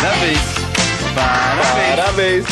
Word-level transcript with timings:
Parabéns! 0.00 0.38
Parabéns! 1.14 1.96
Parabéns! 1.96 2.44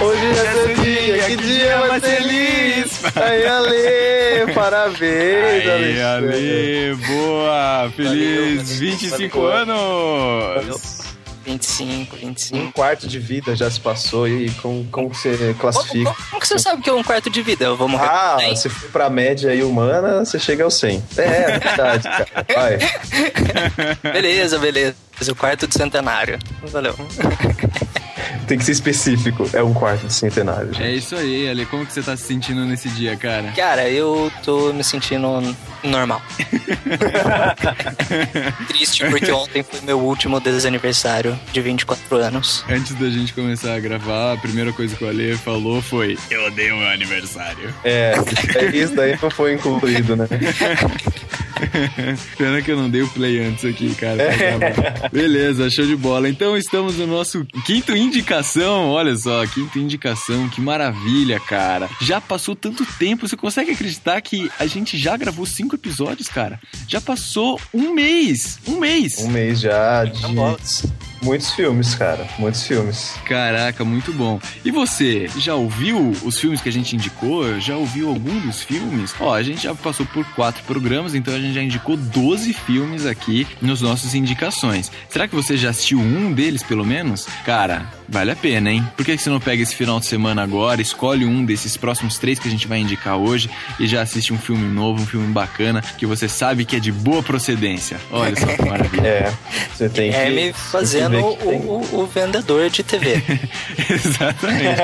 Hoje 0.00 0.26
é 0.26 0.52
seu 0.52 0.74
dia, 0.84 1.18
que 1.24 1.36
dia 1.36 1.78
mais 1.86 2.04
feliz! 2.04 3.00
Aí, 3.16 3.46
Ale! 3.46 4.52
Parabéns, 4.54 5.68
Aí. 5.68 6.00
Ale, 6.00 6.94
boa! 7.06 7.92
Feliz 7.94 8.78
25 8.78 9.42
anos! 9.44 11.04
25, 11.46 12.16
25. 12.16 12.56
Um 12.58 12.72
quarto 12.72 13.06
de 13.06 13.18
vida 13.18 13.54
já 13.54 13.70
se 13.70 13.78
passou 13.78 14.26
e 14.26 14.48
como, 14.62 14.82
como 14.90 15.10
que 15.10 15.16
você 15.18 15.54
classifica? 15.60 16.10
Como, 16.10 16.28
como 16.30 16.40
que 16.40 16.48
você 16.48 16.58
sabe 16.58 16.80
que 16.82 16.88
é 16.88 16.92
um 16.94 17.02
quarto 17.02 17.28
de 17.28 17.42
vida? 17.42 17.66
Eu 17.66 17.76
vou 17.76 17.86
morrer 17.86 18.06
Ah, 18.08 18.36
com 18.40 18.46
100. 18.46 18.56
se 18.56 18.68
for 18.70 18.88
pra 18.90 19.10
média 19.10 19.50
aí 19.50 19.62
humana, 19.62 20.24
você 20.24 20.38
chega 20.38 20.64
ao 20.64 20.70
100. 20.70 21.04
É, 21.18 21.22
é 21.22 21.58
verdade, 21.58 22.02
cara. 22.04 22.28
Vai. 22.54 22.78
Beleza, 24.12 24.58
beleza. 24.58 24.96
O 25.28 25.34
quarto 25.34 25.66
de 25.66 25.74
centenário. 25.74 26.38
Valeu. 26.70 26.94
Tem 28.46 28.58
que 28.58 28.64
ser 28.64 28.72
específico. 28.72 29.48
É 29.52 29.62
um 29.62 29.72
quarto 29.72 30.06
de 30.06 30.12
centenário, 30.12 30.72
gente. 30.72 30.82
É 30.82 30.92
isso 30.92 31.16
aí, 31.16 31.48
Ale. 31.48 31.64
Como 31.66 31.86
que 31.86 31.92
você 31.92 32.02
tá 32.02 32.16
se 32.16 32.24
sentindo 32.24 32.64
nesse 32.66 32.88
dia, 32.90 33.16
cara? 33.16 33.52
Cara, 33.52 33.88
eu 33.88 34.30
tô 34.42 34.72
me 34.72 34.84
sentindo 34.84 35.56
normal. 35.82 36.20
Triste 38.68 39.04
porque 39.08 39.30
ontem 39.30 39.62
foi 39.62 39.80
meu 39.80 39.98
último 39.98 40.40
desaniversário 40.40 41.38
de 41.52 41.60
24 41.60 42.16
anos. 42.16 42.64
Antes 42.68 42.94
da 42.94 43.08
gente 43.08 43.32
começar 43.32 43.74
a 43.74 43.80
gravar, 43.80 44.34
a 44.34 44.36
primeira 44.36 44.72
coisa 44.72 44.94
que 44.94 45.04
o 45.04 45.08
Ale 45.08 45.36
falou 45.36 45.80
foi: 45.80 46.18
Eu 46.30 46.46
odeio 46.46 46.76
meu 46.76 46.88
aniversário. 46.88 47.74
É, 47.82 48.14
é, 48.56 48.76
isso 48.76 48.94
daí 48.94 49.18
não 49.20 49.30
foi 49.30 49.54
incluído, 49.54 50.16
né? 50.16 50.28
Pena 52.36 52.62
que 52.62 52.70
eu 52.70 52.76
não 52.76 52.90
dei 52.90 53.02
o 53.02 53.08
play 53.08 53.40
antes 53.44 53.64
aqui, 53.64 53.94
cara. 53.94 54.24
Beleza, 55.12 55.70
show 55.70 55.86
de 55.86 55.96
bola. 55.96 56.28
Então 56.28 56.56
estamos 56.56 56.96
no 56.96 57.06
nosso 57.06 57.46
quinto 57.64 57.96
indicação. 57.96 58.90
Olha 58.90 59.16
só, 59.16 59.46
quinto 59.46 59.78
indicação. 59.78 60.48
Que 60.48 60.60
maravilha, 60.60 61.38
cara. 61.40 61.88
Já 62.00 62.20
passou 62.20 62.54
tanto 62.54 62.84
tempo. 62.98 63.28
Você 63.28 63.36
consegue 63.36 63.70
acreditar 63.70 64.20
que 64.20 64.50
a 64.58 64.66
gente 64.66 64.98
já 64.98 65.16
gravou 65.16 65.46
cinco 65.46 65.74
episódios, 65.74 66.28
cara? 66.28 66.60
Já 66.88 67.00
passou 67.00 67.60
um 67.72 67.94
mês. 67.94 68.58
Um 68.66 68.78
mês. 68.78 69.18
Um 69.18 69.28
mês 69.28 69.60
já 69.60 70.04
de 70.04 70.22
Vamos. 70.22 70.84
Muitos 71.24 71.50
filmes, 71.52 71.94
cara. 71.94 72.26
Muitos 72.38 72.66
filmes. 72.66 73.14
Caraca, 73.24 73.84
muito 73.84 74.12
bom. 74.12 74.38
E 74.64 74.70
você, 74.70 75.28
já 75.38 75.54
ouviu 75.54 76.12
os 76.22 76.38
filmes 76.38 76.60
que 76.60 76.68
a 76.68 76.72
gente 76.72 76.94
indicou? 76.94 77.58
Já 77.60 77.76
ouviu 77.76 78.08
algum 78.08 78.38
dos 78.40 78.62
filmes? 78.62 79.14
Ó, 79.18 79.34
a 79.34 79.42
gente 79.42 79.62
já 79.62 79.74
passou 79.74 80.06
por 80.06 80.24
quatro 80.34 80.62
programas, 80.64 81.14
então 81.14 81.34
a 81.34 81.38
gente 81.38 81.54
já 81.54 81.62
indicou 81.62 81.96
12 81.96 82.52
filmes 82.52 83.06
aqui 83.06 83.46
nos 83.60 83.80
nossos 83.80 84.14
indicações. 84.14 84.90
Será 85.08 85.26
que 85.26 85.34
você 85.34 85.56
já 85.56 85.70
assistiu 85.70 85.98
um 85.98 86.32
deles, 86.32 86.62
pelo 86.62 86.84
menos? 86.84 87.26
Cara, 87.44 87.86
vale 88.08 88.30
a 88.30 88.36
pena, 88.36 88.70
hein? 88.70 88.86
Por 88.96 89.04
que 89.04 89.16
você 89.16 89.30
não 89.30 89.40
pega 89.40 89.62
esse 89.62 89.74
final 89.74 89.98
de 89.98 90.06
semana 90.06 90.42
agora, 90.42 90.80
escolhe 90.82 91.24
um 91.24 91.44
desses 91.44 91.76
próximos 91.76 92.18
três 92.18 92.38
que 92.38 92.48
a 92.48 92.50
gente 92.50 92.68
vai 92.68 92.78
indicar 92.78 93.16
hoje 93.16 93.50
e 93.80 93.86
já 93.86 94.02
assiste 94.02 94.32
um 94.32 94.38
filme 94.38 94.66
novo, 94.66 95.02
um 95.02 95.06
filme 95.06 95.32
bacana, 95.32 95.82
que 95.98 96.06
você 96.06 96.28
sabe 96.28 96.64
que 96.64 96.76
é 96.76 96.80
de 96.80 96.92
boa 96.92 97.22
procedência? 97.22 97.98
Olha 98.10 98.36
só 98.36 98.46
que 98.46 98.64
maravilha. 98.68 99.04
É, 99.14 99.32
você 99.72 99.88
tem 99.88 100.10
que. 100.10 100.16
É 100.16 100.30
me 100.30 100.52
fazendo 100.52 101.13
ver 101.16 101.22
o, 101.22 101.82
o- 101.92 102.00
o 102.02 102.06
vendedor 102.06 102.68
de 102.70 102.82
TV. 102.82 103.22
Exatamente. 103.90 104.80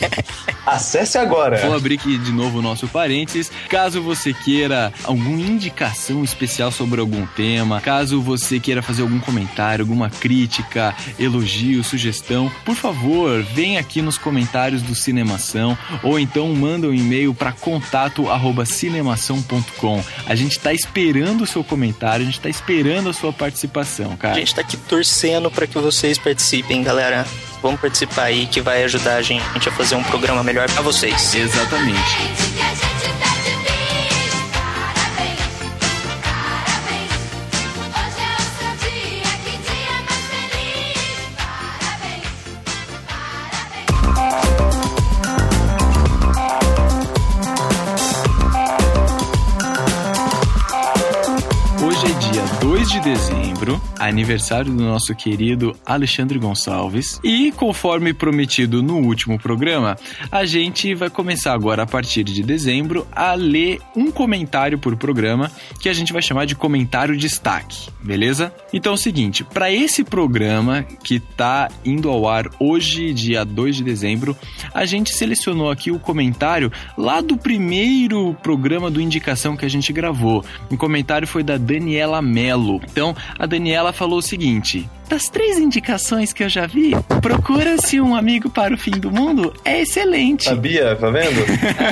Acesse 0.66 1.18
agora. 1.18 1.58
Vou 1.66 1.74
abrir 1.76 1.98
aqui 1.98 2.16
de 2.16 2.32
novo 2.32 2.58
o 2.58 2.62
nosso 2.62 2.88
parênteses. 2.88 3.50
Caso 3.68 4.00
você 4.02 4.32
queira 4.32 4.90
alguma 5.04 5.38
indicação 5.40 6.24
especial 6.24 6.72
sobre 6.72 7.00
algum 7.00 7.26
tema, 7.26 7.80
caso 7.82 8.20
você 8.22 8.58
queira 8.58 8.80
fazer 8.82 9.02
algum 9.02 9.20
comentário, 9.20 9.82
alguma 9.82 10.08
crítica, 10.08 10.94
elogio, 11.18 11.84
sugestão, 11.84 12.50
por 12.64 12.74
favor, 12.76 13.42
vem 13.42 13.76
aqui 13.76 14.00
nos 14.00 14.16
comentários 14.16 14.80
do 14.82 14.94
Cinemação 14.94 15.76
ou 16.02 16.18
então 16.18 16.48
manda 16.54 16.86
um 16.88 16.94
e-mail 16.94 17.34
para 17.34 17.52
contato@cinemação.com. 17.52 20.02
A 20.26 20.34
gente 20.34 20.58
tá 20.58 20.72
esperando 20.72 21.42
o 21.42 21.46
seu 21.46 21.62
comentário, 21.62 22.22
a 22.22 22.26
gente 22.26 22.40
tá 22.40 22.48
esperando 22.48 23.10
a 23.10 23.12
sua 23.12 23.32
participação, 23.32 24.12
A 24.12 24.16
cara. 24.16 24.34
gente 24.34 24.54
tá 24.54 24.60
aqui 24.62 24.76
torcendo 24.76 25.50
pra 25.64 25.66
que 25.66 25.78
vocês 25.78 26.18
participem, 26.18 26.82
galera. 26.82 27.26
Vamos 27.62 27.80
participar 27.80 28.24
aí 28.24 28.46
que 28.46 28.60
vai 28.60 28.84
ajudar 28.84 29.16
a 29.16 29.22
gente 29.22 29.68
a 29.68 29.72
fazer 29.72 29.94
um 29.94 30.02
programa 30.04 30.42
melhor 30.42 30.70
pra 30.70 30.82
vocês. 30.82 31.34
Exatamente. 31.34 32.00
Tá 32.58 32.74
de 52.84 53.00
bis. 53.00 53.53
Parabéns, 53.64 53.72
parabéns. 53.72 53.72
Hoje 53.72 53.72
o 53.72 53.72
seu 53.72 53.72
dia, 53.72 53.72
que 53.72 53.72
dia 53.72 53.72
mais 53.72 53.72
feliz. 53.72 53.72
Parabéns, 53.72 53.72
parabéns. 53.72 53.72
Hoje 53.72 53.72
dia 53.72 53.72
2 53.72 53.72
de 53.72 53.72
dezembro, 53.72 53.80
aniversário 53.98 54.72
do 54.72 54.82
nosso 54.82 55.14
querido 55.14 55.76
Alexandre 55.86 56.38
Gonçalves. 56.38 57.20
E 57.22 57.52
conforme 57.52 58.12
prometido 58.12 58.82
no 58.82 58.98
último 58.98 59.38
programa, 59.38 59.96
a 60.30 60.44
gente 60.44 60.94
vai 60.94 61.08
começar 61.08 61.54
agora 61.54 61.82
a 61.82 61.86
partir 61.86 62.24
de 62.24 62.42
dezembro 62.42 63.06
a 63.12 63.34
ler 63.34 63.80
um 63.96 64.10
comentário 64.10 64.78
por 64.78 64.96
programa 64.96 65.50
que 65.80 65.88
a 65.88 65.92
gente 65.92 66.12
vai 66.12 66.20
chamar 66.20 66.44
de 66.44 66.54
comentário 66.54 67.16
destaque, 67.16 67.88
beleza? 68.02 68.52
Então 68.72 68.92
é 68.92 68.94
o 68.94 68.98
seguinte, 68.98 69.44
para 69.44 69.70
esse 69.70 70.04
programa 70.04 70.82
que 70.82 71.20
tá 71.20 71.70
indo 71.84 72.10
ao 72.10 72.28
ar 72.28 72.50
hoje, 72.58 73.12
dia 73.12 73.44
2 73.44 73.76
de 73.76 73.84
dezembro, 73.84 74.36
a 74.72 74.84
gente 74.84 75.14
selecionou 75.14 75.70
aqui 75.70 75.90
o 75.90 75.98
comentário 75.98 76.70
lá 76.98 77.20
do 77.20 77.36
primeiro 77.36 78.34
programa 78.42 78.90
do 78.90 79.00
Indicação 79.00 79.56
que 79.56 79.64
a 79.64 79.70
gente 79.70 79.92
gravou. 79.92 80.44
O 80.70 80.76
comentário 80.76 81.26
foi 81.26 81.42
da 81.42 81.56
Daniela 81.56 82.20
Mello. 82.20 82.80
Então, 82.90 83.14
a 83.38 83.46
Daniela 83.54 83.92
falou 83.92 84.18
o 84.18 84.22
seguinte: 84.22 84.88
Das 85.08 85.28
três 85.28 85.58
indicações 85.58 86.32
que 86.32 86.42
eu 86.42 86.48
já 86.48 86.66
vi, 86.66 86.90
procura-se 87.22 88.00
um 88.00 88.14
amigo 88.14 88.50
para 88.50 88.74
o 88.74 88.76
fim 88.76 88.90
do 88.90 89.12
mundo 89.12 89.54
é 89.64 89.82
excelente. 89.82 90.44
Sabia, 90.44 90.96
tá 90.96 91.08
vendo? 91.08 91.40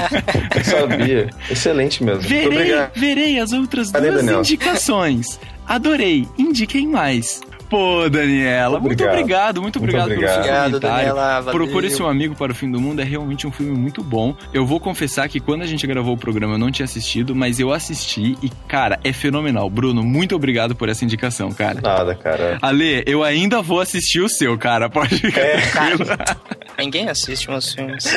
Eu 0.56 0.64
sabia. 0.64 1.30
Excelente 1.48 2.02
mesmo. 2.02 2.22
Muito 2.22 2.28
Verei, 2.34 2.48
obrigado. 2.58 2.92
verei 2.96 3.38
as 3.38 3.52
outras 3.52 3.90
Cadê, 3.92 4.08
duas 4.08 4.20
Daniela? 4.20 4.40
indicações. 4.40 5.38
Adorei. 5.66 6.26
Indiquem 6.36 6.88
mais. 6.88 7.40
Pô, 7.72 8.06
Daniela, 8.10 8.78
muito 8.78 8.92
Obrigado. 9.02 9.14
obrigado, 9.14 9.62
muito 9.62 9.80
Muito 9.80 9.96
obrigado, 9.96 10.08
pelo 10.10 10.28
seu 10.30 10.38
obrigado. 10.40 10.78
Daniela. 10.78 11.42
Procure 11.50 11.88
seu 11.90 12.06
amigo 12.06 12.34
para 12.34 12.52
o 12.52 12.54
fim 12.54 12.70
do 12.70 12.78
mundo 12.78 13.00
é 13.00 13.04
realmente 13.04 13.46
um 13.46 13.50
filme 13.50 13.74
muito 13.74 14.04
bom. 14.04 14.36
Eu 14.52 14.66
vou 14.66 14.78
confessar 14.78 15.26
que 15.26 15.40
quando 15.40 15.62
a 15.62 15.66
gente 15.66 15.86
gravou 15.86 16.12
o 16.12 16.18
programa 16.18 16.56
eu 16.56 16.58
não 16.58 16.70
tinha 16.70 16.84
assistido, 16.84 17.34
mas 17.34 17.58
eu 17.58 17.72
assisti 17.72 18.36
e, 18.42 18.50
cara, 18.68 19.00
é 19.02 19.10
fenomenal. 19.10 19.70
Bruno, 19.70 20.02
muito 20.02 20.36
obrigado 20.36 20.74
por 20.74 20.90
essa 20.90 21.02
indicação, 21.02 21.50
cara. 21.50 21.80
Nada, 21.80 22.14
cara. 22.14 22.58
Ale, 22.60 23.02
eu 23.06 23.24
ainda 23.24 23.62
vou 23.62 23.80
assistir 23.80 24.20
o 24.20 24.28
seu, 24.28 24.58
cara. 24.58 24.90
Pode 24.90 25.16
ficar 25.16 25.40
É. 25.40 25.56
tranquilo. 25.62 26.10
Ninguém 26.78 27.08
assiste 27.08 27.48
meus 27.50 27.72
filmes. 27.72 28.04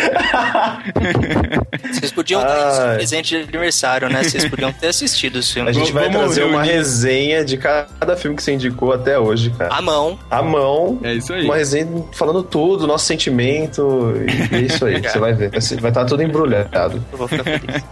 Vocês 1.92 2.12
podiam 2.12 2.42
dar 2.42 2.96
presente 2.96 3.36
de 3.38 3.44
aniversário, 3.44 4.10
né? 4.10 4.24
Vocês 4.24 4.48
podiam 4.50 4.72
ter 4.72 4.88
assistido 4.88 5.36
os 5.38 5.50
A 5.50 5.54
filmes. 5.54 5.76
gente 5.76 5.92
vai 5.92 6.06
Vamos 6.06 6.22
trazer 6.36 6.44
uma 6.46 6.64
resenha 6.64 7.44
de 7.44 7.58
cada 7.58 8.16
filme 8.18 8.36
que 8.38 8.44
você 8.44 8.54
indicou 8.54 8.94
até 8.94 9.20
hoje, 9.20 9.45
cara. 9.52 9.74
À 9.74 9.82
mão. 9.82 10.20
À 10.30 10.42
mão. 10.42 11.00
É 11.04 11.14
isso 11.14 11.34
aí. 11.34 11.46
Uma 11.46 11.56
resenha 11.56 11.88
falando 12.12 12.44
tudo, 12.44 12.88
nosso 12.88 13.06
sentimento. 13.06 14.14
E 14.52 14.56
é 14.56 14.60
isso 14.62 14.86
aí, 14.86 15.02
você 15.04 15.20
vai 15.20 15.34
ver. 15.34 15.52
Vai 15.52 15.60
estar 15.60 15.92
tá 15.92 16.06
tudo 16.06 16.24
embrulhado. 16.24 17.04
Eu 17.12 17.18
vou 17.18 17.28
ficar 17.28 17.44
feliz. 17.44 17.84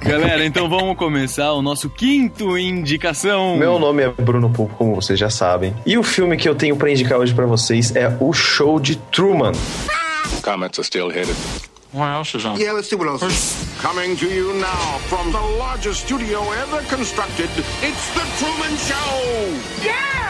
Galera, 0.00 0.44
então 0.44 0.68
vamos 0.68 0.96
começar 0.96 1.52
o 1.52 1.62
nosso 1.62 1.88
quinto 1.90 2.56
indicação. 2.56 3.56
Meu 3.56 3.78
nome 3.78 4.02
é 4.02 4.08
Bruno 4.08 4.50
Pulpo, 4.50 4.74
como 4.76 4.94
vocês 4.94 5.18
já 5.18 5.30
sabem. 5.30 5.74
E 5.84 5.96
o 5.98 6.02
filme 6.02 6.36
que 6.36 6.48
eu 6.48 6.54
tenho 6.54 6.76
pra 6.76 6.90
indicar 6.90 7.18
hoje 7.18 7.34
pra 7.34 7.46
vocês 7.46 7.94
é 7.94 8.16
O 8.20 8.32
Show 8.32 8.80
de 8.80 8.96
Truman. 8.96 9.52
Comets 10.42 10.78
are 10.78 10.86
still 10.86 11.08
headed. 11.08 11.36
Yeah, 11.96 12.72
let's 12.72 12.90
see 12.90 12.96
what 12.96 13.08
else. 13.08 13.78
Coming 13.78 14.16
to 14.16 14.26
you 14.26 14.52
now 14.54 14.98
from 15.08 15.32
the 15.32 15.40
largest 15.40 16.04
studio 16.04 16.40
ever 16.52 16.82
constructed, 16.94 17.48
it's 17.80 18.10
The 18.12 18.24
Truman 18.38 18.76
Show! 18.76 20.25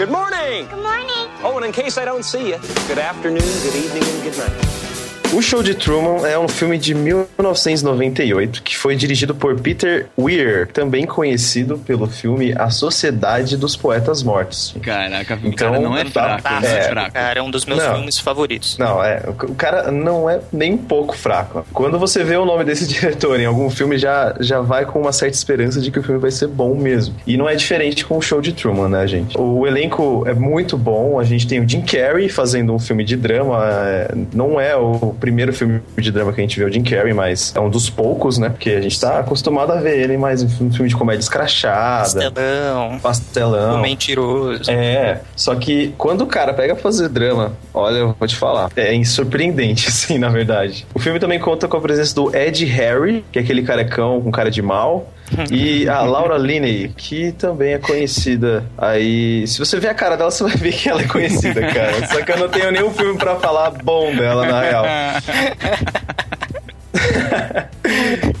Good 0.00 0.10
morning. 0.10 0.66
Good 0.68 0.82
morning. 0.82 1.28
Oh, 1.42 1.52
and 1.56 1.66
in 1.66 1.72
case 1.72 1.98
I 1.98 2.06
don't 2.06 2.22
see 2.22 2.48
you, 2.48 2.56
good 2.88 2.96
afternoon, 2.96 3.42
good 3.42 3.74
evening, 3.74 4.02
and 4.02 4.22
good 4.22 4.38
night. 4.38 4.89
O 5.32 5.40
Show 5.40 5.62
de 5.62 5.74
Truman 5.74 6.26
é 6.26 6.36
um 6.36 6.48
filme 6.48 6.76
de 6.76 6.92
1998 6.92 8.62
que 8.64 8.76
foi 8.76 8.96
dirigido 8.96 9.32
por 9.32 9.58
Peter 9.60 10.06
Weir, 10.18 10.66
também 10.72 11.06
conhecido 11.06 11.78
pelo 11.78 12.08
filme 12.08 12.52
A 12.58 12.68
Sociedade 12.68 13.56
dos 13.56 13.76
Poetas 13.76 14.24
Mortos. 14.24 14.74
Caraca, 14.82 15.36
o 15.36 15.46
Então, 15.46 15.70
cara 15.72 15.80
não 15.80 15.96
é 15.96 16.02
tá- 16.04 16.10
fraco, 16.10 16.42
Tá, 16.42 16.60
é, 16.64 16.78
É. 16.78 16.82
fraco. 16.90 17.12
Cara, 17.14 17.38
é 17.38 17.42
um 17.42 17.50
dos 17.50 17.64
meus 17.64 17.78
Não. 17.80 17.94
filmes 17.94 18.18
favoritos. 18.18 18.76
Não, 18.76 19.02
é, 19.04 19.22
o 19.28 19.54
cara 19.54 19.92
não 19.92 20.28
é 20.28 20.40
nem 20.52 20.74
um 20.74 20.78
pouco 20.78 21.16
fraco. 21.16 21.64
Quando 21.72 21.96
você 21.96 22.24
vê 22.24 22.36
o 22.36 22.44
nome 22.44 22.64
desse 22.64 22.86
diretor 22.88 23.38
em 23.38 23.46
algum 23.46 23.70
filme, 23.70 23.98
já, 23.98 24.34
já 24.40 24.60
vai 24.60 24.84
com 24.84 25.00
uma 25.00 25.12
certa 25.12 25.36
esperança 25.36 25.80
de 25.80 25.92
que 25.92 26.00
o 26.00 26.02
filme 26.02 26.20
vai 26.20 26.32
ser 26.32 26.48
bom 26.48 26.74
mesmo. 26.74 27.14
E 27.24 27.36
não 27.36 27.48
é 27.48 27.54
diferente 27.54 28.04
com 28.04 28.18
o 28.18 28.22
show 28.22 28.40
de 28.40 28.52
Truman, 28.52 28.88
né, 28.88 29.06
gente? 29.06 29.38
O 29.38 29.64
elenco 29.64 30.24
é 30.26 30.34
muito 30.34 30.76
bom. 30.76 31.20
A 31.20 31.24
gente 31.24 31.46
tem 31.46 31.60
o 31.60 31.68
Jim 31.68 31.82
Carrey 31.82 32.28
fazendo 32.28 32.74
um 32.74 32.80
filme 32.80 33.04
de 33.04 33.16
drama. 33.16 33.60
é, 33.64 34.08
Não 34.34 34.60
é 34.60 34.74
o 34.76 35.14
primeiro 35.20 35.52
filme 35.52 35.80
de 35.96 36.10
drama 36.10 36.32
que 36.32 36.40
a 36.40 36.42
gente 36.42 36.58
vê 36.58 36.64
o 36.64 36.72
Jim 36.72 36.82
Carrey, 36.82 37.12
mas 37.12 37.52
é 37.54 37.60
um 37.60 37.68
dos 37.68 37.88
poucos, 37.90 38.38
né? 38.38 38.48
Porque 38.48 38.70
a 38.70 38.80
gente 38.80 38.98
tá 38.98 39.20
acostumado 39.20 39.72
a 39.72 39.76
ver 39.76 39.98
ele 39.98 40.16
mais 40.16 40.42
em 40.42 40.46
um 40.46 40.72
filme 40.72 40.88
de 40.88 40.96
comédia 40.96 41.20
escrachada, 41.20 42.06
Estelão, 42.06 42.96
o 42.96 43.00
pastelão. 43.00 43.80
mentiroso. 43.80 44.70
É, 44.70 45.20
só 45.36 45.54
que 45.54 45.94
quando 45.96 46.22
o 46.22 46.26
cara 46.26 46.52
pega 46.52 46.74
pra 46.74 46.82
fazer 46.82 47.08
drama, 47.08 47.52
olha, 47.72 47.98
eu 47.98 48.16
vou 48.18 48.28
te 48.28 48.36
falar, 48.36 48.70
é 48.76 49.00
surpreendente, 49.04 49.86
assim, 49.88 50.18
na 50.18 50.28
verdade. 50.28 50.86
O 50.94 50.98
filme 50.98 51.18
também 51.18 51.38
conta 51.38 51.68
com 51.68 51.76
a 51.76 51.80
presença 51.80 52.14
do 52.14 52.34
Ed 52.34 52.64
Harry, 52.64 53.24
que 53.30 53.38
é 53.38 53.42
aquele 53.42 53.62
carecão 53.62 54.20
com 54.20 54.30
cara 54.30 54.50
de 54.50 54.62
mal, 54.62 55.12
e 55.50 55.88
a 55.88 56.00
Laura 56.02 56.36
Linney, 56.36 56.92
que 56.96 57.32
também 57.32 57.74
é 57.74 57.78
conhecida. 57.78 58.64
Aí, 58.76 59.46
se 59.46 59.58
você 59.58 59.78
ver 59.78 59.88
a 59.88 59.94
cara 59.94 60.16
dela, 60.16 60.30
você 60.30 60.42
vai 60.42 60.56
ver 60.56 60.72
que 60.72 60.88
ela 60.88 61.02
é 61.02 61.06
conhecida, 61.06 61.60
cara. 61.60 62.06
Só 62.08 62.22
que 62.22 62.32
eu 62.32 62.38
não 62.38 62.48
tenho 62.48 62.70
nenhum 62.72 62.90
filme 62.90 63.16
pra 63.18 63.36
falar 63.36 63.70
bom 63.70 64.14
dela, 64.14 64.46
na 64.46 64.60
real. 64.60 64.84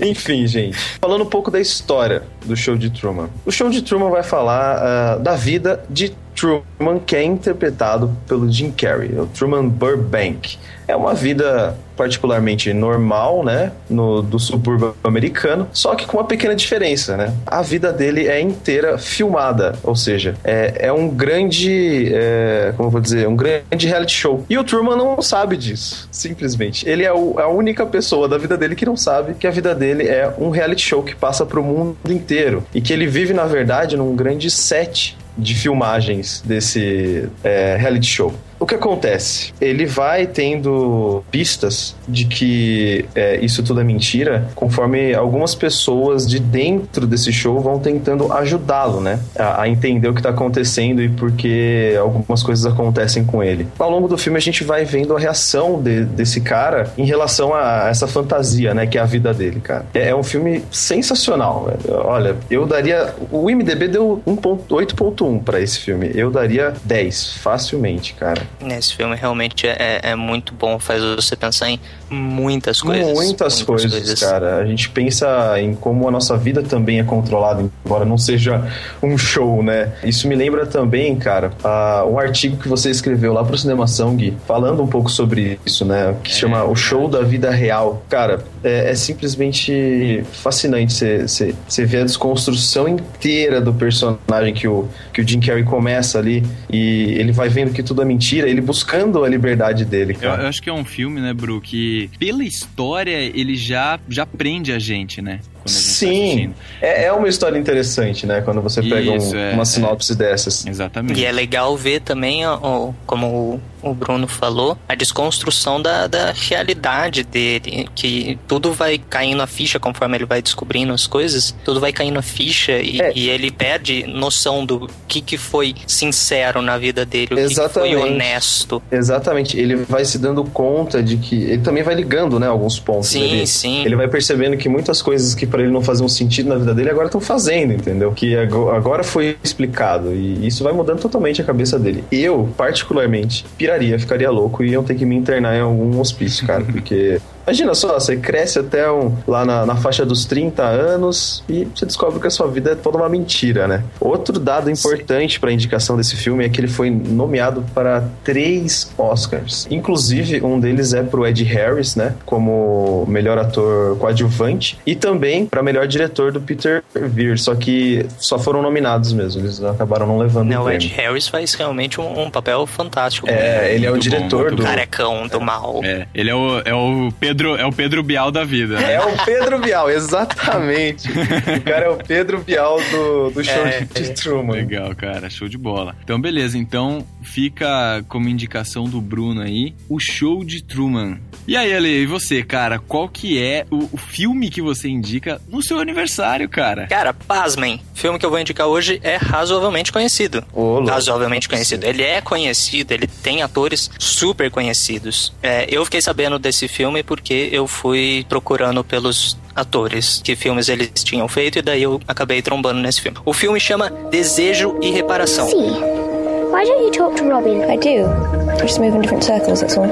Enfim, 0.00 0.46
gente. 0.46 0.78
Falando 1.00 1.24
um 1.24 1.28
pouco 1.28 1.50
da 1.50 1.60
história 1.60 2.22
do 2.44 2.56
show 2.56 2.76
de 2.76 2.90
Truman. 2.90 3.28
O 3.44 3.50
show 3.50 3.68
de 3.70 3.82
Truman 3.82 4.10
vai 4.10 4.22
falar 4.22 4.76
ah, 4.76 5.16
da 5.16 5.34
vida 5.34 5.82
de 5.88 6.14
Truman, 6.40 6.98
que 7.04 7.14
é 7.14 7.22
interpretado 7.22 8.10
pelo 8.26 8.50
Jim 8.50 8.70
Carrey, 8.70 9.18
o 9.18 9.26
Truman 9.26 9.68
Burbank. 9.68 10.56
É 10.88 10.96
uma 10.96 11.14
vida 11.14 11.76
particularmente 11.96 12.72
normal, 12.72 13.44
né, 13.44 13.72
no, 13.88 14.22
do 14.22 14.38
subúrbio 14.38 14.96
americano, 15.04 15.68
só 15.70 15.94
que 15.94 16.06
com 16.06 16.16
uma 16.16 16.24
pequena 16.24 16.54
diferença, 16.56 17.14
né? 17.16 17.34
A 17.46 17.60
vida 17.60 17.92
dele 17.92 18.26
é 18.26 18.40
inteira 18.40 18.96
filmada, 18.96 19.74
ou 19.82 19.94
seja, 19.94 20.34
é, 20.42 20.86
é 20.86 20.92
um 20.92 21.08
grande, 21.10 22.10
é, 22.12 22.72
como 22.74 22.88
eu 22.88 22.90
vou 22.90 23.00
dizer, 23.02 23.28
um 23.28 23.36
grande 23.36 23.86
reality 23.86 24.14
show. 24.14 24.44
E 24.48 24.56
o 24.56 24.64
Truman 24.64 24.96
não 24.96 25.20
sabe 25.20 25.58
disso, 25.58 26.08
simplesmente. 26.10 26.88
Ele 26.88 27.04
é 27.04 27.12
o- 27.12 27.38
a 27.38 27.48
única 27.48 27.84
pessoa 27.84 28.26
da 28.26 28.38
vida 28.38 28.56
dele 28.56 28.74
que 28.74 28.86
não 28.86 28.96
sabe 28.96 29.34
que 29.34 29.46
a 29.46 29.50
vida 29.50 29.74
dele 29.74 30.08
é 30.08 30.32
um 30.38 30.48
reality 30.48 30.82
show 30.82 31.02
que 31.02 31.14
passa 31.14 31.44
pro 31.44 31.62
mundo 31.62 31.96
inteiro 32.08 32.64
e 32.74 32.80
que 32.80 32.92
ele 32.94 33.06
vive, 33.06 33.34
na 33.34 33.44
verdade, 33.44 33.94
num 33.96 34.16
grande 34.16 34.50
set 34.50 35.18
de 35.36 35.54
filmagens 35.54 36.42
desse 36.44 37.28
é, 37.42 37.76
reality 37.78 38.06
show. 38.06 38.34
O 38.60 38.66
que 38.66 38.74
acontece? 38.74 39.54
Ele 39.58 39.86
vai 39.86 40.26
tendo 40.26 41.24
pistas 41.30 41.96
de 42.06 42.26
que 42.26 43.06
é, 43.14 43.40
isso 43.42 43.62
tudo 43.62 43.80
é 43.80 43.84
mentira, 43.84 44.46
conforme 44.54 45.14
algumas 45.14 45.54
pessoas 45.54 46.26
de 46.26 46.38
dentro 46.38 47.06
desse 47.06 47.32
show 47.32 47.58
vão 47.60 47.78
tentando 47.78 48.30
ajudá-lo, 48.32 49.00
né? 49.00 49.18
A, 49.38 49.62
a 49.62 49.68
entender 49.68 50.08
o 50.08 50.14
que 50.14 50.20
tá 50.20 50.28
acontecendo 50.28 51.00
e 51.02 51.08
por 51.08 51.32
que 51.32 51.96
algumas 51.98 52.42
coisas 52.42 52.66
acontecem 52.70 53.24
com 53.24 53.42
ele. 53.42 53.66
Ao 53.78 53.90
longo 53.90 54.06
do 54.06 54.18
filme 54.18 54.36
a 54.36 54.42
gente 54.42 54.62
vai 54.62 54.84
vendo 54.84 55.16
a 55.16 55.18
reação 55.18 55.80
de- 55.80 56.04
desse 56.04 56.42
cara 56.42 56.92
em 56.98 57.06
relação 57.06 57.54
a 57.54 57.88
essa 57.88 58.06
fantasia, 58.06 58.74
né? 58.74 58.86
Que 58.86 58.98
é 58.98 59.00
a 59.00 59.06
vida 59.06 59.32
dele, 59.32 59.60
cara. 59.60 59.86
É, 59.94 60.08
é 60.10 60.14
um 60.14 60.22
filme 60.22 60.62
sensacional. 60.70 61.72
Olha, 61.88 62.36
eu 62.50 62.66
daria. 62.66 63.14
O 63.32 63.48
IMDB 63.50 63.88
deu 63.88 64.22
1.8.1 64.26 65.42
pra 65.42 65.60
esse 65.60 65.78
filme. 65.78 66.10
Eu 66.14 66.30
daria 66.30 66.74
10, 66.84 67.36
facilmente, 67.38 68.12
cara. 68.14 68.49
Esse 68.78 68.94
filme 68.94 69.16
realmente 69.16 69.66
é, 69.66 70.00
é 70.02 70.14
muito 70.14 70.52
bom, 70.54 70.78
faz 70.78 71.02
você 71.02 71.34
pensar 71.34 71.70
em 71.70 71.80
muitas 72.10 72.80
coisas. 72.82 73.12
Muitas, 73.14 73.62
coisas, 73.62 74.20
cara. 74.20 74.56
A 74.58 74.66
gente 74.66 74.90
pensa 74.90 75.54
em 75.60 75.74
como 75.74 76.06
a 76.08 76.10
nossa 76.10 76.36
vida 76.36 76.62
também 76.62 76.98
é 77.00 77.04
controlada, 77.04 77.62
embora 77.84 78.04
não 78.04 78.18
seja 78.18 78.66
um 79.02 79.16
show, 79.16 79.62
né? 79.62 79.92
Isso 80.04 80.28
me 80.28 80.34
lembra 80.34 80.66
também, 80.66 81.16
cara, 81.16 81.52
a- 81.64 82.04
um 82.06 82.18
artigo 82.18 82.56
que 82.56 82.68
você 82.68 82.90
escreveu 82.90 83.32
lá 83.32 83.44
pro 83.44 83.56
Cinemação, 83.56 84.14
Gui, 84.16 84.36
falando 84.46 84.82
um 84.82 84.86
pouco 84.86 85.10
sobre 85.10 85.58
isso, 85.64 85.84
né? 85.84 86.14
Que 86.22 86.32
se 86.32 86.40
chama 86.40 86.64
O 86.64 86.74
Show 86.74 87.08
da 87.08 87.22
Vida 87.22 87.50
Real. 87.50 88.02
Cara, 88.08 88.40
é, 88.62 88.90
é 88.90 88.94
simplesmente 88.94 90.22
fascinante 90.32 90.92
você 91.26 91.84
ver 91.86 92.02
a 92.02 92.04
desconstrução 92.04 92.88
inteira 92.88 93.60
do 93.60 93.72
personagem 93.72 94.52
que 94.54 94.66
o, 94.68 94.88
que 95.12 95.20
o 95.20 95.26
Jim 95.26 95.40
Carrey 95.40 95.64
começa 95.64 96.18
ali 96.18 96.44
e 96.70 97.14
ele 97.18 97.32
vai 97.32 97.48
vendo 97.48 97.72
que 97.72 97.82
tudo 97.82 98.02
é 98.02 98.04
mentira, 98.04 98.39
ele 98.48 98.60
buscando 98.60 99.24
a 99.24 99.28
liberdade 99.28 99.84
dele, 99.84 100.14
Eu, 100.14 100.30
cara. 100.30 100.42
eu 100.42 100.48
acho 100.48 100.62
que 100.62 100.68
é 100.70 100.72
um 100.72 100.84
filme, 100.84 101.20
né, 101.20 101.32
Bru, 101.32 101.60
que 101.60 102.10
pela 102.18 102.42
história 102.44 103.16
ele 103.16 103.54
já, 103.56 103.98
já 104.08 104.24
prende 104.26 104.72
a 104.72 104.78
gente, 104.78 105.20
né? 105.22 105.40
Quando 105.62 105.66
a 105.66 105.78
gente 105.78 105.82
tá 105.84 105.90
Sim, 105.90 106.24
assistindo. 106.24 106.54
é, 106.80 107.04
é 107.04 107.12
uma 107.12 107.28
história 107.28 107.58
interessante, 107.58 108.26
né? 108.26 108.40
Quando 108.40 108.60
você 108.62 108.82
pega 108.82 109.10
um- 109.10 109.16
Isso, 109.16 109.36
é, 109.36 109.52
uma 109.52 109.62
é. 109.62 109.64
sinopse 109.66 110.14
dessas. 110.16 110.66
Exatamente. 110.66 111.20
E 111.20 111.24
é 111.24 111.30
legal 111.32 111.76
ver 111.76 112.00
também, 112.00 112.46
ó, 112.46 112.92
como 113.06 113.60
o, 113.82 113.94
Bruno 113.94 114.26
falou, 114.26 114.76
a 114.88 114.94
desconstrução 114.94 115.80
da, 115.80 116.06
da 116.06 116.32
realidade 116.32 117.22
dele. 117.22 117.88
Que 117.94 118.38
tudo 118.46 118.72
vai 118.72 118.98
caindo 118.98 119.42
a 119.42 119.46
ficha 119.46 119.78
conforme 119.78 120.16
ele 120.16 120.26
vai 120.26 120.40
descobrindo 120.42 120.92
as 120.92 121.06
coisas, 121.06 121.54
tudo 121.64 121.80
vai 121.80 121.92
caindo 121.92 122.18
a 122.18 122.22
ficha 122.22 122.72
e, 122.78 123.00
É. 123.00 123.12
e 123.14 123.28
ele 123.28 123.50
perde 123.50 124.06
noção 124.06 124.64
do 124.64 124.88
que, 125.08 125.20
que 125.20 125.36
foi 125.38 125.74
sincero 125.86 126.62
na 126.62 126.78
vida 126.78 127.04
dele, 127.04 127.26
o 127.32 127.36
que, 127.36 127.36
que 127.36 127.40
Exatamente. 127.52 127.94
foi 127.96 128.10
honesto. 128.10 128.82
Exatamente, 128.90 129.58
ele 129.58 129.76
vai 129.76 130.04
se 130.04 130.18
dando 130.18 130.44
conta 130.44 131.02
de 131.02 131.16
que. 131.16 131.36
Ele 131.44 131.58
também 131.62 131.82
vai 131.82 131.94
ligando, 131.94 132.38
né? 132.38 132.46
Alguns 132.46 132.78
pontos. 132.78 133.08
Sim, 133.08 133.22
ele, 133.22 133.46
sim. 133.46 133.84
Ele 133.84 133.96
vai 133.96 134.08
percebendo 134.08 134.56
que 134.56 134.68
muitas 134.68 135.00
coisas 135.02 135.34
que 135.34 135.46
pra 135.46 135.62
ele 135.62 135.70
não 135.70 135.82
faziam 135.82 136.08
sentido 136.08 136.48
na 136.48 136.56
vida 136.56 136.74
dele 136.74 136.90
agora 136.90 137.06
estão 137.06 137.20
fazendo, 137.20 137.72
entendeu? 137.72 138.12
Que 138.12 138.36
ago- 138.36 138.70
agora 138.70 139.02
foi 139.02 139.36
explicado. 139.42 140.12
E 140.14 140.46
isso 140.46 140.62
vai 140.64 140.72
mudando 140.72 141.00
totalmente 141.00 141.40
a 141.40 141.44
cabeça 141.44 141.78
dele. 141.78 142.04
Eu, 142.10 142.48
particularmente, 142.56 143.44
piraria, 143.70 143.98
ficaria 143.98 144.30
louco 144.30 144.64
e 144.64 144.70
iam 144.70 144.82
ter 144.82 144.96
que 144.96 145.06
me 145.06 145.14
internar 145.14 145.56
em 145.56 145.60
algum 145.60 146.00
hospício, 146.00 146.46
cara. 146.46 146.64
Porque. 146.70 147.20
Imagina 147.50 147.74
só, 147.74 147.94
você 147.94 148.16
cresce 148.16 148.60
até 148.60 148.88
um, 148.88 149.12
lá 149.26 149.44
na, 149.44 149.66
na 149.66 149.74
faixa 149.74 150.06
dos 150.06 150.24
30 150.24 150.62
anos 150.62 151.42
e 151.48 151.64
você 151.64 151.84
descobre 151.84 152.20
que 152.20 152.26
a 152.28 152.30
sua 152.30 152.46
vida 152.46 152.70
é 152.70 152.74
toda 152.76 152.96
uma 152.96 153.08
mentira, 153.08 153.66
né? 153.66 153.82
Outro 153.98 154.38
dado 154.38 154.70
importante 154.70 155.40
para 155.40 155.50
a 155.50 155.52
indicação 155.52 155.96
desse 155.96 156.14
filme 156.14 156.44
é 156.44 156.48
que 156.48 156.60
ele 156.60 156.68
foi 156.68 156.90
nomeado 156.90 157.64
para 157.74 158.04
três 158.22 158.92
Oscars. 158.96 159.66
Inclusive, 159.68 160.40
um 160.44 160.60
deles 160.60 160.94
é 160.94 161.02
pro 161.02 161.26
Ed 161.26 161.42
Harris, 161.42 161.96
né? 161.96 162.14
Como 162.24 163.04
melhor 163.08 163.36
ator 163.36 163.98
coadjuvante. 163.98 164.78
E 164.86 164.94
também 164.94 165.44
para 165.44 165.60
melhor 165.60 165.88
diretor 165.88 166.30
do 166.30 166.40
Peter 166.40 166.84
Weir. 166.94 167.36
Só 167.36 167.56
que 167.56 168.06
só 168.16 168.38
foram 168.38 168.62
nominados 168.62 169.12
mesmo. 169.12 169.42
Eles 169.42 169.60
acabaram 169.60 170.06
não 170.06 170.18
levando 170.18 170.50
Né, 170.50 170.56
o 170.56 170.70
Ed. 170.70 170.86
Harris 170.86 171.26
faz 171.26 171.54
realmente 171.54 172.00
um, 172.00 172.26
um 172.26 172.30
papel 172.30 172.64
fantástico. 172.64 173.28
É, 173.28 173.74
ele 173.74 173.86
é 173.86 173.90
o 173.90 173.94
bom, 173.94 173.98
diretor 173.98 174.42
muito 174.42 174.56
do. 174.56 174.62
O 174.62 174.66
carecão 174.66 175.26
do 175.26 175.40
mal. 175.40 175.80
É, 175.82 176.06
ele 176.14 176.30
é 176.30 176.34
o, 176.34 176.60
é 176.64 176.74
o 176.74 177.10
Pedro 177.18 177.39
Pedro, 177.40 177.56
é 177.56 177.64
o 177.64 177.72
Pedro 177.72 178.02
Bial 178.02 178.30
da 178.30 178.44
vida. 178.44 178.78
né? 178.78 178.94
É 178.94 179.00
o 179.00 179.24
Pedro 179.24 179.58
Bial, 179.58 179.90
exatamente. 179.90 181.08
o 181.10 181.62
cara 181.62 181.86
é 181.86 181.88
o 181.88 181.96
Pedro 181.96 182.40
Bial 182.40 182.78
do, 182.90 183.30
do 183.30 183.42
show 183.42 183.66
É, 183.66 183.80
de, 183.80 184.02
de 184.02 184.10
Truman. 184.12 184.52
Legal, 184.52 184.94
cara, 184.94 185.30
show 185.30 185.48
de 185.48 185.56
bola. 185.56 185.96
Então, 186.04 186.20
beleza, 186.20 186.58
então 186.58 187.06
fica 187.22 188.04
como 188.08 188.28
indicação 188.28 188.84
do 188.84 189.00
Bruno 189.00 189.40
aí, 189.40 189.74
o 189.88 189.98
show 189.98 190.44
de 190.44 190.62
Truman. 190.62 191.18
E 191.48 191.56
aí, 191.56 191.72
Ale, 191.72 191.88
e 192.02 192.06
você, 192.06 192.42
cara, 192.42 192.78
qual 192.78 193.08
que 193.08 193.42
é 193.42 193.64
o, 193.70 193.88
o 193.92 193.96
filme 193.96 194.50
que 194.50 194.60
você 194.60 194.88
indica 194.88 195.40
no 195.48 195.62
seu 195.62 195.78
aniversário, 195.80 196.48
cara? 196.48 196.86
Cara, 196.88 197.14
pasmem. 197.14 197.80
O 197.94 197.98
filme 197.98 198.18
que 198.18 198.26
eu 198.26 198.30
vou 198.30 198.38
indicar 198.38 198.66
hoje 198.66 199.00
é 199.02 199.16
razoavelmente 199.16 199.90
conhecido. 199.92 200.44
Ô, 200.52 200.84
razoavelmente 200.84 201.48
conhecido. 201.48 201.84
Ele 201.86 202.02
é 202.02 202.20
conhecido, 202.20 202.92
ele 202.92 203.06
tem 203.06 203.42
atores 203.42 203.90
super 203.98 204.50
conhecidos. 204.50 205.32
É, 205.42 205.66
eu 205.70 205.84
fiquei 205.84 206.00
sabendo 206.02 206.38
desse 206.38 206.68
filme 206.68 207.02
porque 207.02 207.29
eu 207.32 207.66
fui 207.66 208.26
procurando 208.28 208.82
pelos 208.82 209.36
atores, 209.54 210.20
que 210.22 210.34
filmes 210.34 210.68
eles 210.68 210.90
tinham 211.04 211.28
feito, 211.28 211.58
e 211.58 211.62
daí 211.62 211.82
eu 211.82 212.00
acabei 212.06 212.42
trombando 212.42 212.80
nesse 212.80 213.00
filme. 213.00 213.18
O 213.24 213.32
filme 213.32 213.60
chama 213.60 213.90
Desejo 214.10 214.76
e 214.82 214.90
Reparação. 214.90 215.48
See, 215.48 215.56
why 215.56 216.64
don't 216.64 216.84
you 216.84 216.90
talk 216.90 217.16
to 217.16 217.28
Robin? 217.28 217.62
I 217.70 217.76
do. 217.76 218.06
I 218.52 218.66
just 218.66 218.80
move 218.80 218.96
in 218.96 219.02
different 219.02 219.24
circles, 219.24 219.60
that's 219.60 219.76
all. 219.76 219.88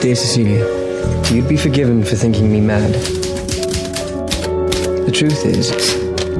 Dear 0.00 0.16
Cecilia, 0.16 0.66
you'd 1.30 1.46
be 1.48 1.56
forgiven 1.56 2.02
for 2.02 2.16
thinking 2.16 2.50
me 2.50 2.60
mad. 2.60 3.21
The 5.12 5.18
truth 5.18 5.44
is, 5.44 5.70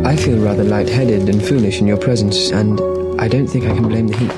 I 0.03 0.17
feel 0.17 0.39
rather 0.39 0.65
light-headed 0.65 1.29
and 1.29 1.45
foolish 1.45 1.79
in 1.79 1.87
your 1.87 1.99
presence, 1.99 2.51
and 2.51 2.81
I 3.21 3.29
don't 3.29 3.47
think 3.47 3.67
I 3.67 3.75
can 3.75 3.87
blame 3.87 4.09
the 4.09 4.17
heat. 4.17 4.33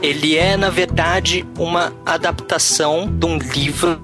Ele 0.00 0.36
é, 0.36 0.56
na 0.56 0.70
verdade, 0.70 1.44
uma 1.58 1.92
adaptação 2.06 3.10
de 3.10 3.26
um 3.26 3.38
livro 3.38 4.00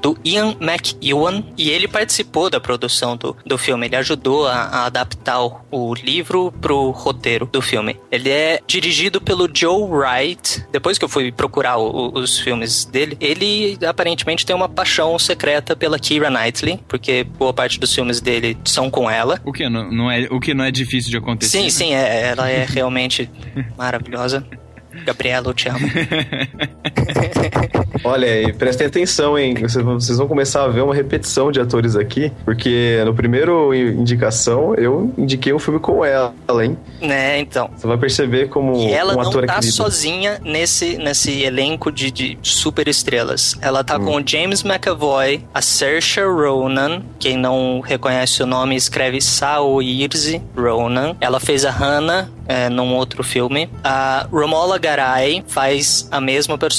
do 0.00 0.16
Ian 0.24 0.56
McEwan 0.60 1.42
e 1.56 1.70
ele 1.70 1.86
participou 1.88 2.48
da 2.50 2.60
produção 2.60 3.16
do, 3.16 3.36
do 3.44 3.58
filme. 3.58 3.86
Ele 3.86 3.96
ajudou 3.96 4.46
a, 4.46 4.54
a 4.54 4.86
adaptar 4.86 5.40
o, 5.42 5.60
o 5.70 5.94
livro 5.94 6.52
pro 6.60 6.90
roteiro 6.90 7.46
do 7.46 7.60
filme. 7.60 7.96
Ele 8.10 8.30
é 8.30 8.60
dirigido 8.66 9.20
pelo 9.20 9.48
Joe 9.52 9.82
Wright. 9.90 10.64
Depois 10.72 10.98
que 10.98 11.04
eu 11.04 11.08
fui 11.08 11.30
procurar 11.32 11.76
o- 11.76 12.08
o- 12.10 12.18
os 12.18 12.38
filmes 12.38 12.84
dele, 12.84 13.16
ele 13.20 13.78
aparentemente 13.86 14.44
tem 14.46 14.54
uma 14.56 14.68
paixão 14.68 15.18
secreta 15.18 15.76
pela 15.76 15.98
Keira 15.98 16.30
Knightley, 16.30 16.80
porque 16.88 17.24
boa 17.24 17.52
parte 17.52 17.78
dos 17.78 17.94
filmes 17.94 18.20
dele 18.20 18.56
são 18.64 18.90
com 18.90 19.10
ela. 19.10 19.40
O 19.44 19.52
que 19.52 19.68
não, 19.68 19.90
não 19.90 20.10
é, 20.10 20.26
o 20.30 20.40
que 20.40 20.54
não 20.54 20.64
é 20.64 20.70
difícil 20.70 21.10
de 21.10 21.16
acontecer? 21.18 21.58
Sim, 21.58 21.70
sim, 21.70 21.94
é, 21.94 22.28
ela 22.28 22.48
é 22.50 22.64
realmente 22.68 23.28
maravilhosa. 23.76 24.46
Gabriela, 25.04 25.48
eu 25.48 25.54
te 25.54 25.68
amo. 25.68 25.78
Olha 28.04 28.26
aí, 28.28 28.52
prestem 28.52 28.86
atenção, 28.86 29.38
hein? 29.38 29.54
Vocês 29.60 30.16
vão- 30.18 30.28
começar 30.28 30.64
a 30.64 30.68
ver 30.68 30.82
uma 30.82 30.94
repetição 30.94 31.50
de 31.50 31.60
atores 31.60 31.96
aqui, 31.96 32.32
porque 32.44 33.02
no 33.04 33.12
primeiro 33.14 33.74
indicação 33.74 34.74
eu 34.76 35.12
indiquei 35.18 35.52
um 35.52 35.58
filme 35.58 35.80
com 35.80 36.04
ela, 36.04 36.32
hein? 36.62 36.76
né, 37.00 37.40
então. 37.40 37.68
Você 37.76 37.86
vai 37.86 37.98
perceber 37.98 38.48
como 38.48 38.76
E 38.76 38.92
ela 38.92 39.12
um 39.14 39.16
não 39.16 39.28
ator 39.28 39.44
é 39.44 39.46
tá 39.46 39.54
querido. 39.54 39.72
sozinha 39.72 40.40
nesse, 40.44 40.96
nesse 40.98 41.42
elenco 41.42 41.90
de, 41.90 42.10
de 42.10 42.38
super 42.42 42.86
estrelas. 42.88 43.56
Ela 43.60 43.82
tá 43.82 43.98
com 43.98 44.16
o 44.16 44.22
James 44.26 44.62
McAvoy, 44.64 45.42
a 45.52 45.60
Saoirse 45.60 46.20
Ronan, 46.20 47.02
quem 47.18 47.36
não 47.36 47.80
reconhece 47.80 48.42
o 48.42 48.46
nome 48.46 48.76
escreve 48.76 49.20
Saoirse 49.20 50.40
Ronan. 50.56 51.16
Ela 51.20 51.40
fez 51.40 51.64
a 51.64 51.70
Hannah 51.70 52.28
é, 52.46 52.68
num 52.68 52.94
outro 52.94 53.22
filme. 53.24 53.68
A 53.82 54.26
Romola 54.30 54.78
Garai 54.78 55.42
faz 55.46 56.08
a 56.10 56.20
mesma 56.20 56.56
personagem 56.56 56.69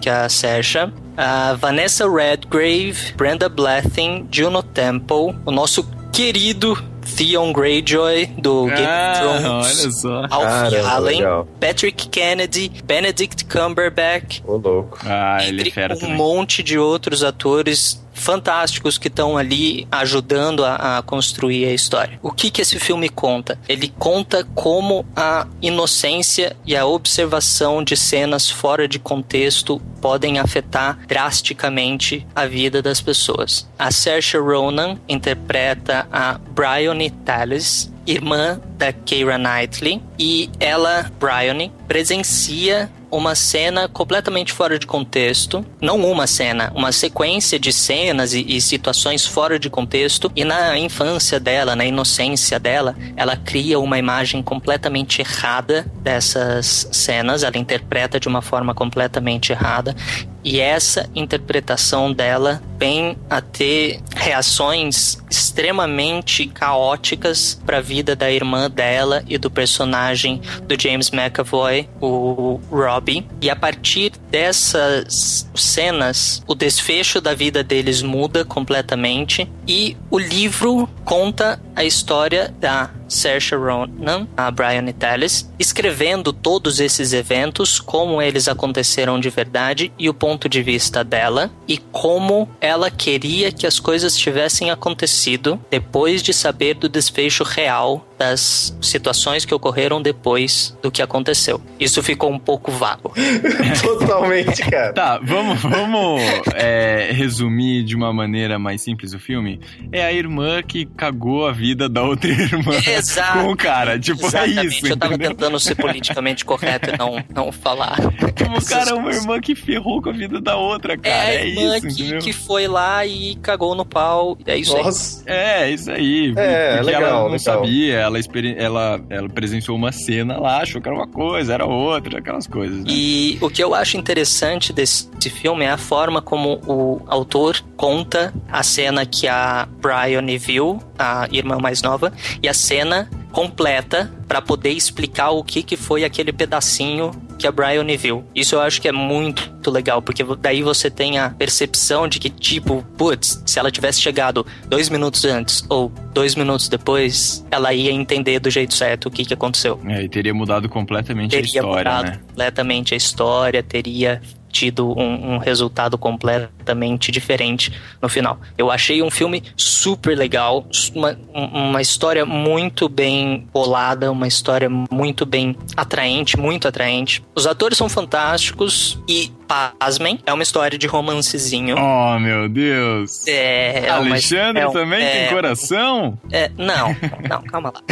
que 0.00 0.08
a 0.08 0.28
Saoirse. 0.28 0.78
A 1.16 1.54
Vanessa 1.54 2.08
Redgrave, 2.10 3.12
Brenda 3.16 3.48
Blethyn, 3.48 4.26
Juno 4.30 4.62
Temple, 4.62 5.34
o 5.46 5.50
nosso 5.50 5.82
querido 6.12 6.76
Theon 7.16 7.52
Greyjoy 7.52 8.26
do 8.38 8.66
Game 8.66 8.84
Ah, 8.86 9.12
of 9.12 9.42
Thrones. 9.42 9.80
olha 9.80 9.90
só. 9.92 10.26
Alfie 10.30 10.76
Caramba, 10.76 10.88
Allen, 10.90 11.18
legal. 11.20 11.48
Patrick 11.60 12.08
Kennedy, 12.08 12.70
Benedict 12.84 13.44
Cumberbatch, 13.46 14.40
Ô, 14.44 14.56
louco. 14.56 14.98
Ah, 15.06 15.38
ele 15.46 15.68
é 15.68 15.70
fera 15.72 15.94
um 15.94 15.98
também. 15.98 16.16
monte 16.16 16.62
de 16.62 16.78
outros 16.78 17.22
atores 17.22 18.04
fantásticos 18.16 18.98
que 18.98 19.08
estão 19.08 19.36
ali 19.36 19.86
ajudando 19.92 20.64
a, 20.64 20.98
a 20.98 21.02
construir 21.02 21.66
a 21.66 21.72
história. 21.72 22.18
O 22.22 22.32
que 22.32 22.50
que 22.50 22.62
esse 22.62 22.80
filme 22.80 23.08
conta? 23.08 23.58
Ele 23.68 23.92
conta 23.98 24.42
como 24.54 25.06
a 25.14 25.46
inocência 25.60 26.56
e 26.64 26.74
a 26.74 26.86
observação 26.86 27.84
de 27.84 27.96
cenas 27.96 28.50
fora 28.50 28.88
de 28.88 28.98
contexto 28.98 29.80
podem 30.00 30.38
afetar 30.38 30.98
drasticamente 31.06 32.26
a 32.34 32.46
vida 32.46 32.80
das 32.82 33.00
pessoas. 33.00 33.68
A 33.78 33.90
Saoirse 33.90 34.36
Ronan 34.36 34.98
interpreta 35.08 36.06
a 36.12 36.38
Bryony 36.38 37.10
Tallis, 37.10 37.92
irmã 38.06 38.60
da 38.78 38.92
Keira 38.92 39.36
Knightley, 39.36 40.00
e 40.18 40.50
ela, 40.60 41.10
Bryony, 41.18 41.72
presencia 41.88 42.90
uma 43.10 43.34
cena 43.34 43.88
completamente 43.88 44.52
fora 44.52 44.78
de 44.78 44.86
contexto, 44.86 45.64
não 45.80 46.04
uma 46.04 46.26
cena, 46.26 46.72
uma 46.74 46.92
sequência 46.92 47.58
de 47.58 47.72
cenas 47.72 48.34
e, 48.34 48.44
e 48.46 48.60
situações 48.60 49.24
fora 49.24 49.58
de 49.58 49.70
contexto, 49.70 50.30
e 50.34 50.44
na 50.44 50.78
infância 50.78 51.38
dela, 51.38 51.76
na 51.76 51.84
inocência 51.84 52.58
dela, 52.58 52.96
ela 53.16 53.36
cria 53.36 53.78
uma 53.78 53.98
imagem 53.98 54.42
completamente 54.42 55.20
errada 55.20 55.86
dessas 56.02 56.88
cenas, 56.92 57.42
ela 57.42 57.56
interpreta 57.58 58.18
de 58.18 58.28
uma 58.28 58.42
forma 58.42 58.74
completamente 58.74 59.52
errada, 59.52 59.85
nada 59.86 60.35
e 60.46 60.60
essa 60.60 61.10
interpretação 61.12 62.12
dela 62.12 62.62
vem 62.78 63.18
a 63.28 63.40
ter 63.40 64.00
reações 64.14 65.18
extremamente 65.28 66.46
caóticas 66.46 67.60
para 67.66 67.78
a 67.78 67.80
vida 67.80 68.14
da 68.14 68.30
irmã 68.30 68.70
dela 68.70 69.24
e 69.26 69.38
do 69.38 69.50
personagem 69.50 70.40
do 70.62 70.80
James 70.80 71.10
McAvoy, 71.10 71.88
o 72.00 72.60
Robbie. 72.70 73.26
E 73.40 73.50
a 73.50 73.56
partir 73.56 74.12
dessas 74.30 75.48
cenas, 75.54 76.42
o 76.46 76.54
desfecho 76.54 77.20
da 77.20 77.34
vida 77.34 77.64
deles 77.64 78.00
muda 78.00 78.44
completamente 78.44 79.50
e 79.66 79.96
o 80.10 80.18
livro 80.18 80.88
conta 81.04 81.60
a 81.74 81.84
história 81.84 82.54
da 82.60 82.90
Saoirse 83.08 83.54
Ronan, 83.54 84.26
a 84.36 84.50
Brian 84.50 84.86
Tallis, 84.92 85.50
escrevendo 85.58 86.32
todos 86.32 86.80
esses 86.80 87.12
eventos, 87.12 87.78
como 87.78 88.20
eles 88.20 88.48
aconteceram 88.48 89.20
de 89.20 89.30
verdade 89.30 89.92
e 89.98 90.08
o 90.08 90.14
ponto 90.14 90.35
de 90.48 90.62
vista 90.62 91.02
dela 91.02 91.50
e 91.66 91.78
como 91.78 92.48
ela 92.60 92.90
queria 92.90 93.50
que 93.50 93.66
as 93.66 93.80
coisas 93.80 94.16
tivessem 94.16 94.70
acontecido 94.70 95.60
depois 95.70 96.22
de 96.22 96.32
saber 96.32 96.74
do 96.74 96.88
desfecho 96.88 97.42
real 97.42 98.06
das 98.18 98.76
situações 98.80 99.44
que 99.44 99.54
ocorreram 99.54 100.00
depois 100.00 100.76
do 100.82 100.90
que 100.90 101.02
aconteceu. 101.02 101.60
Isso 101.78 102.02
ficou 102.02 102.30
um 102.32 102.38
pouco 102.38 102.70
vago. 102.70 103.12
Totalmente, 103.82 104.62
cara. 104.70 104.92
Tá, 104.92 105.20
vamos, 105.22 105.60
vamos 105.62 106.20
é, 106.54 107.10
resumir 107.12 107.84
de 107.84 107.94
uma 107.94 108.12
maneira 108.12 108.58
mais 108.58 108.80
simples 108.82 109.12
o 109.12 109.18
filme. 109.18 109.60
É 109.92 110.04
a 110.04 110.12
irmã 110.12 110.62
que 110.62 110.86
cagou 110.86 111.46
a 111.46 111.52
vida 111.52 111.88
da 111.88 112.02
outra 112.02 112.30
irmã 112.30 112.72
Exato. 112.86 113.40
com 113.40 113.52
o 113.52 113.56
cara. 113.56 113.98
Tipo, 113.98 114.26
Exatamente. 114.26 114.58
é 114.58 114.64
isso. 114.64 114.86
Eu 114.86 114.96
tava 114.96 115.18
tentando 115.18 115.58
ser 115.60 115.74
politicamente 115.74 116.44
correto 116.44 116.90
e 116.94 116.98
não, 116.98 117.22
não 117.34 117.52
falar. 117.52 117.96
Tipo, 118.36 118.58
o 118.58 118.64
cara 118.64 118.90
é 118.90 118.94
uma 118.94 119.10
irmã 119.12 119.40
que 119.40 119.54
ferrou 119.54 120.00
com 120.02 120.10
a 120.10 120.12
vida 120.12 120.40
da 120.40 120.56
outra, 120.56 120.92
É 120.94 120.96
cara. 120.96 121.16
a 121.16 121.34
É, 121.34 121.46
irmã 121.48 121.76
isso, 121.78 121.86
que, 121.86 122.02
entendeu? 122.02 122.18
que 122.20 122.32
foi 122.32 122.68
lá 122.68 123.04
e 123.06 123.34
cagou 123.36 123.74
no 123.74 123.84
pau. 123.84 124.36
É 124.46 124.56
isso 124.56 124.76
aí. 124.76 124.82
Nossa. 124.82 125.22
É, 125.26 125.70
isso 125.70 125.90
aí. 125.90 126.32
É, 126.36 126.76
porque 126.76 126.86
legal, 126.86 127.02
ela 127.02 127.12
não 127.20 127.24
legal. 127.26 127.38
sabia, 127.38 127.96
ela, 128.06 128.18
ela, 128.56 129.00
ela 129.08 129.28
presenciou 129.28 129.76
uma 129.76 129.92
cena 129.92 130.38
lá, 130.38 130.62
achou 130.62 130.80
que 130.80 130.88
era 130.88 130.96
uma 130.96 131.06
coisa, 131.06 131.54
era 131.54 131.66
outra, 131.66 132.18
aquelas 132.18 132.46
coisas. 132.46 132.78
Né? 132.78 132.84
E 132.88 133.38
o 133.40 133.50
que 133.50 133.62
eu 133.62 133.74
acho 133.74 133.96
interessante 133.96 134.72
desse 134.72 135.08
filme 135.30 135.64
é 135.64 135.70
a 135.70 135.78
forma 135.78 136.22
como 136.22 136.60
o 136.66 137.02
autor 137.06 137.62
conta 137.76 138.32
a 138.50 138.62
cena 138.62 139.04
que 139.04 139.28
a 139.28 139.68
Bryony 139.80 140.38
viu, 140.38 140.80
a 140.98 141.28
irmã 141.30 141.58
mais 141.58 141.82
nova, 141.82 142.12
e 142.42 142.48
a 142.48 142.54
cena 142.54 143.08
completa 143.32 144.10
para 144.26 144.40
poder 144.40 144.70
explicar 144.70 145.30
o 145.30 145.44
que, 145.44 145.62
que 145.62 145.76
foi 145.76 146.04
aquele 146.04 146.32
pedacinho 146.32 147.10
que 147.38 147.46
a 147.46 147.52
Bryony 147.52 147.96
viu. 147.96 148.24
Isso 148.34 148.54
eu 148.54 148.60
acho 148.60 148.80
que 148.80 148.88
é 148.88 148.92
muito 148.92 149.70
legal, 149.70 150.00
porque 150.00 150.24
daí 150.40 150.62
você 150.62 150.90
tem 150.90 151.18
a 151.18 151.30
percepção 151.30 152.08
de 152.08 152.18
que, 152.18 152.30
tipo, 152.30 152.84
putz, 152.96 153.42
se 153.44 153.58
ela 153.58 153.70
tivesse 153.70 154.00
chegado 154.00 154.46
dois 154.68 154.88
minutos 154.88 155.24
antes 155.24 155.64
ou 155.68 155.92
dois 156.12 156.34
minutos 156.34 156.68
depois, 156.68 157.44
ela 157.50 157.72
ia 157.72 157.90
entender 157.90 158.38
do 158.38 158.50
jeito 158.50 158.74
certo 158.74 159.06
o 159.06 159.10
que, 159.10 159.24
que 159.24 159.34
aconteceu 159.34 159.80
É, 159.86 160.02
e 160.02 160.08
teria 160.08 160.34
mudado 160.34 160.68
completamente 160.68 161.30
teria 161.30 161.44
a 161.44 161.64
história, 161.64 161.90
mudado 161.90 162.10
né? 162.10 162.20
completamente 162.26 162.94
a 162.94 162.96
história, 162.96 163.62
teria 163.62 164.20
tido 164.56 164.98
um, 164.98 165.34
um, 165.34 165.38
resultado 165.38 165.98
completamente 165.98 167.12
diferente 167.12 167.70
no 168.00 168.08
final. 168.08 168.38
Eu 168.56 168.70
achei 168.70 169.02
um 169.02 169.10
filme 169.10 169.42
super 169.54 170.16
legal, 170.16 170.66
uma, 170.94 171.18
uma 171.34 171.82
história 171.82 172.24
muito 172.24 172.88
bem 172.88 173.46
bolada, 173.52 174.10
uma 174.10 174.26
história 174.26 174.68
muito 174.70 175.26
bem 175.26 175.54
atraente, 175.76 176.38
muito 176.38 176.66
atraente. 176.66 177.22
Os 177.34 177.46
atores 177.46 177.76
são 177.76 177.88
fantásticos 177.88 178.98
e 179.06 179.30
pasmem, 179.46 180.18
é 180.26 180.32
uma 180.32 180.42
história 180.42 180.78
de 180.78 180.86
romancezinho. 180.86 181.76
Oh, 181.78 182.18
meu 182.18 182.48
Deus. 182.48 183.26
É. 183.28 183.88
Alexandre 183.90 184.62
é 184.62 184.68
um, 184.68 184.72
também 184.72 185.04
é, 185.04 185.10
tem 185.10 185.34
coração? 185.34 186.18
É, 186.32 186.50
não, 186.56 186.96
não, 187.28 187.42
calma 187.42 187.72
lá. 187.74 187.82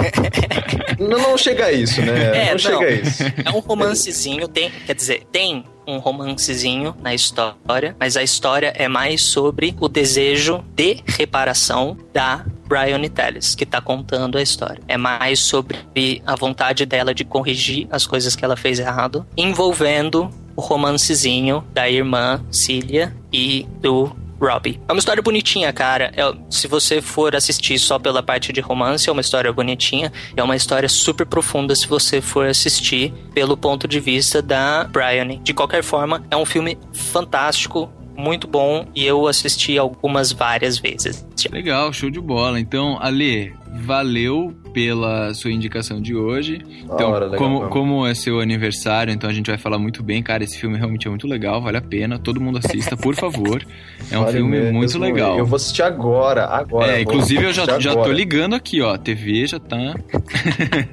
não, 0.98 1.18
não 1.18 1.38
chega 1.38 1.66
a 1.66 1.72
isso, 1.72 2.00
né? 2.00 2.48
É, 2.48 2.50
não, 2.52 2.58
chega 2.58 2.84
a 2.84 2.90
isso. 2.90 3.22
É 3.44 3.50
um 3.50 3.60
romancezinho, 3.60 4.48
tem, 4.48 4.70
quer 4.86 4.94
dizer, 4.94 5.24
tem 5.30 5.64
um 5.86 5.98
romancezinho 5.98 6.94
na 7.00 7.14
história, 7.14 7.96
mas 7.98 8.16
a 8.16 8.22
história 8.22 8.72
é 8.76 8.88
mais 8.88 9.24
sobre 9.24 9.76
o 9.80 9.88
desejo 9.88 10.64
de 10.74 11.02
reparação 11.06 11.96
da 12.12 12.44
Brian 12.66 13.02
Tellis, 13.08 13.54
que 13.54 13.66
tá 13.66 13.80
contando 13.80 14.38
a 14.38 14.42
história. 14.42 14.82
É 14.88 14.96
mais 14.96 15.40
sobre 15.40 16.22
a 16.26 16.34
vontade 16.34 16.86
dela 16.86 17.14
de 17.14 17.24
corrigir 17.24 17.86
as 17.90 18.06
coisas 18.06 18.34
que 18.34 18.44
ela 18.44 18.56
fez 18.56 18.78
errado, 18.78 19.26
envolvendo 19.36 20.30
o 20.56 20.60
romancezinho 20.60 21.64
da 21.72 21.88
irmã 21.88 22.44
Cília 22.50 23.14
e 23.32 23.66
do 23.80 24.14
Robbie. 24.40 24.80
É 24.88 24.92
uma 24.92 24.98
história 24.98 25.22
bonitinha, 25.22 25.72
cara. 25.72 26.12
É, 26.16 26.34
se 26.50 26.66
você 26.66 27.00
for 27.00 27.34
assistir 27.34 27.78
só 27.78 27.98
pela 27.98 28.22
parte 28.22 28.52
de 28.52 28.60
romance, 28.60 29.08
é 29.08 29.12
uma 29.12 29.20
história 29.20 29.52
bonitinha. 29.52 30.12
É 30.36 30.42
uma 30.42 30.56
história 30.56 30.88
super 30.88 31.26
profunda 31.26 31.74
se 31.74 31.86
você 31.86 32.20
for 32.20 32.46
assistir 32.46 33.12
pelo 33.32 33.56
ponto 33.56 33.86
de 33.88 34.00
vista 34.00 34.40
da 34.42 34.84
Brian. 34.84 35.40
De 35.42 35.54
qualquer 35.54 35.82
forma, 35.82 36.24
é 36.30 36.36
um 36.36 36.44
filme 36.44 36.78
fantástico 36.92 37.90
muito 38.16 38.46
bom 38.46 38.86
e 38.94 39.04
eu 39.04 39.26
assisti 39.26 39.76
algumas 39.76 40.32
várias 40.32 40.78
vezes. 40.78 41.26
Legal, 41.50 41.92
show 41.92 42.10
de 42.10 42.20
bola. 42.20 42.60
Então, 42.60 42.96
Ale, 43.00 43.52
valeu 43.74 44.54
pela 44.72 45.32
sua 45.34 45.52
indicação 45.52 46.00
de 46.00 46.14
hoje. 46.14 46.60
Então, 46.82 47.10
hora, 47.10 47.26
legal, 47.26 47.38
como, 47.38 47.68
como 47.68 48.06
é 48.06 48.14
seu 48.14 48.40
aniversário, 48.40 49.12
então 49.12 49.28
a 49.28 49.32
gente 49.32 49.46
vai 49.46 49.58
falar 49.58 49.78
muito 49.78 50.02
bem. 50.02 50.22
Cara, 50.22 50.42
esse 50.42 50.58
filme 50.58 50.76
realmente 50.76 51.06
é 51.06 51.10
muito 51.10 51.26
legal, 51.26 51.62
vale 51.62 51.76
a 51.76 51.82
pena. 51.82 52.18
Todo 52.18 52.40
mundo 52.40 52.58
assista, 52.58 52.96
por 52.96 53.14
favor. 53.14 53.64
É 54.10 54.18
um 54.18 54.24
vale 54.24 54.36
filme 54.36 54.58
mesmo, 54.58 54.74
muito 54.74 54.98
legal. 54.98 55.38
Eu 55.38 55.46
vou 55.46 55.56
assistir 55.56 55.82
agora, 55.82 56.44
agora. 56.44 56.98
É, 56.98 57.00
inclusive 57.00 57.42
eu 57.42 57.52
já, 57.54 57.80
já 57.80 57.94
tô 57.94 58.12
ligando 58.12 58.54
aqui, 58.54 58.82
ó. 58.82 58.98
TV 58.98 59.46
já 59.46 59.58
tá. 59.58 59.76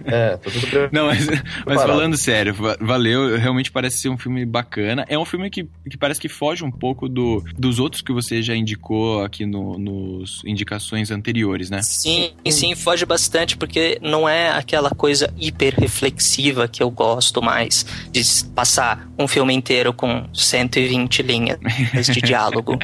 é, 0.06 0.38
tô 0.38 0.50
tudo 0.50 0.68
preparado. 0.68 0.92
Não, 0.96 1.08
mas, 1.08 1.28
mas 1.66 1.84
falando 1.84 2.16
sério, 2.16 2.56
valeu. 2.80 3.38
Realmente 3.38 3.70
parece 3.70 3.98
ser 3.98 4.10
um 4.10 4.18
filme 4.18 4.46
bacana. 4.46 5.06
É 5.10 5.20
um 5.20 5.26
filme 5.26 5.50
que, 5.50 5.68
que 5.90 5.98
parece 5.98 6.22
que 6.22 6.30
foge 6.30 6.64
um 6.64 6.72
pouco 6.72 7.10
do, 7.10 7.44
dos 7.58 7.80
outros 7.80 8.02
que 8.02 8.14
você 8.14 8.42
já 8.42 8.56
indicou 8.56 9.24
aqui 9.24 9.46
no, 9.46 9.78
nos 9.78 10.42
indicações 10.46 11.12
anteriores, 11.12 11.70
né? 11.70 11.82
Sim, 11.82 12.32
sim, 12.50 12.71
foge 12.76 13.06
bastante, 13.06 13.58
porque 13.58 13.72
porque 13.72 13.98
não 14.02 14.28
é 14.28 14.52
aquela 14.52 14.90
coisa 14.90 15.34
hiper 15.40 15.74
reflexiva 15.80 16.68
que 16.68 16.84
eu 16.84 16.92
gosto 16.92 17.42
mais 17.42 17.86
de 18.12 18.22
passar 18.54 19.10
um 19.18 19.28
filme 19.28 19.54
inteiro 19.54 19.94
com 19.94 20.26
120 20.34 21.24
linhas 21.24 21.58
de 22.08 22.20
diálogo. 22.22 22.78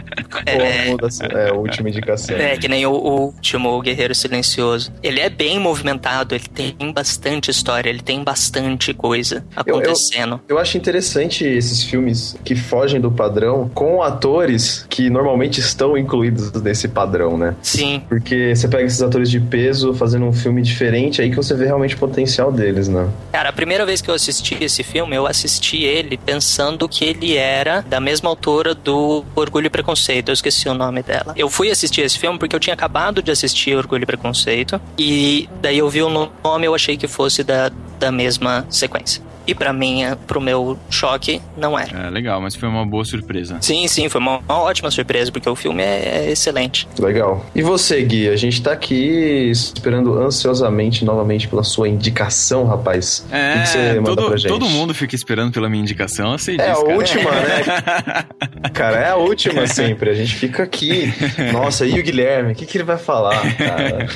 é, 0.45 0.89
é, 0.89 1.49
a 1.49 1.53
última 1.53 1.89
indicação. 1.89 2.37
É, 2.37 2.57
que 2.57 2.69
nem 2.69 2.85
o, 2.85 2.91
o 2.91 3.21
último, 3.25 3.69
o 3.69 3.81
Guerreiro 3.81 4.15
Silencioso. 4.15 4.93
Ele 5.03 5.19
é 5.19 5.29
bem 5.29 5.59
movimentado, 5.59 6.33
ele 6.33 6.47
tem 6.47 6.75
bastante 6.93 7.51
história, 7.51 7.89
ele 7.89 8.01
tem 8.01 8.23
bastante 8.23 8.93
coisa 8.93 9.45
acontecendo. 9.55 10.33
Eu, 10.33 10.41
eu, 10.47 10.55
eu 10.55 10.59
acho 10.59 10.77
interessante 10.77 11.43
esses 11.43 11.83
filmes 11.83 12.37
que 12.45 12.55
fogem 12.55 13.01
do 13.01 13.11
padrão 13.11 13.69
com 13.73 14.01
atores 14.01 14.85
que 14.89 15.09
normalmente 15.09 15.59
estão 15.59 15.97
incluídos 15.97 16.51
nesse 16.61 16.87
padrão, 16.87 17.37
né? 17.37 17.55
Sim. 17.61 18.01
Porque 18.07 18.55
você 18.55 18.69
pega 18.69 18.85
esses 18.85 19.01
atores 19.01 19.29
de 19.29 19.39
peso 19.41 19.76
fazendo 19.93 20.25
um 20.25 20.33
filme 20.33 20.61
diferente 20.61 21.21
aí 21.21 21.29
que 21.29 21.35
você 21.35 21.53
vê 21.53 21.65
realmente 21.65 21.95
o 21.95 21.97
potencial 21.97 22.51
deles, 22.51 22.87
né? 22.87 23.09
Cara, 23.31 23.49
a 23.49 23.53
primeira 23.53 23.85
vez 23.85 24.01
que 24.01 24.09
eu 24.09 24.15
assisti 24.15 24.57
esse 24.61 24.83
filme, 24.83 25.15
eu 25.15 25.27
assisti 25.27 25.83
ele 25.83 26.17
pensando 26.17 26.87
que 26.87 27.05
ele 27.05 27.35
era 27.35 27.81
da 27.81 27.99
mesma 27.99 28.29
autora 28.29 28.73
do 28.73 29.23
Orgulho 29.35 29.67
e 29.67 29.69
Preconceito. 29.69 30.29
Eu 30.29 30.33
esqueci 30.33 30.67
o 30.69 30.73
nome 30.73 31.01
dela. 31.03 31.33
Eu 31.35 31.49
fui 31.49 31.69
assistir 31.69 32.01
esse 32.01 32.17
filme 32.17 32.37
porque 32.37 32.55
eu 32.55 32.59
tinha 32.59 32.73
acabado 32.73 33.21
de 33.21 33.31
assistir 33.31 33.75
Orgulho 33.75 34.03
e 34.03 34.05
Preconceito. 34.05 34.79
E 34.97 35.49
daí 35.61 35.77
eu 35.77 35.89
vi 35.89 36.01
o 36.01 36.09
nome 36.09 36.65
eu 36.65 36.75
achei 36.75 36.97
que 36.97 37.07
fosse 37.07 37.43
da, 37.43 37.71
da 37.99 38.11
mesma 38.11 38.65
sequência. 38.69 39.26
E 39.47 39.55
para 39.55 39.71
mim, 39.71 40.01
pro 40.27 40.41
meu 40.41 40.77
choque, 40.89 41.41
não 41.55 41.79
era. 41.79 42.07
É 42.07 42.09
legal, 42.09 42.41
mas 42.41 42.53
foi 42.53 42.67
uma 42.67 42.85
boa 42.85 43.05
surpresa. 43.05 43.57
Sim, 43.61 43.87
sim, 43.87 44.09
foi 44.09 44.19
uma, 44.19 44.39
uma 44.39 44.59
ótima 44.59 44.91
surpresa, 44.91 45.31
porque 45.31 45.49
o 45.49 45.55
filme 45.55 45.81
é, 45.81 46.25
é, 46.27 46.31
excelente. 46.31 46.87
Legal. 46.99 47.45
E 47.55 47.61
você, 47.61 48.01
Gui? 48.03 48.27
A 48.27 48.35
gente 48.35 48.61
tá 48.61 48.73
aqui 48.73 49.49
esperando 49.49 50.19
ansiosamente 50.19 51.05
novamente 51.05 51.47
pela 51.47 51.63
sua 51.63 51.87
indicação, 51.87 52.65
rapaz. 52.65 53.25
É, 53.31 53.55
o 53.55 53.61
que 53.61 53.67
você 53.69 53.93
manda 53.95 54.15
todo, 54.15 54.27
pra 54.27 54.37
gente? 54.37 54.49
todo 54.49 54.67
mundo 54.69 54.93
fica 54.93 55.15
esperando 55.15 55.53
pela 55.53 55.69
minha 55.69 55.81
indicação, 55.81 56.33
eu 56.33 56.37
sei 56.37 56.55
É 56.55 56.69
disso, 56.69 56.81
a 56.81 56.85
cara. 56.85 56.97
última, 56.97 57.31
né? 57.31 58.67
cara, 58.73 58.97
é 58.97 59.09
a 59.11 59.15
última 59.15 59.65
sempre. 59.67 60.09
A 60.09 60.13
gente 60.13 60.35
fica 60.35 60.63
aqui. 60.63 61.13
Nossa, 61.53 61.85
e 61.85 61.97
o 61.97 62.03
Guilherme? 62.03 62.51
O 62.51 62.55
que, 62.55 62.65
que 62.65 62.77
ele 62.77 62.83
vai 62.83 62.97
falar, 62.97 63.55
cara? 63.55 64.07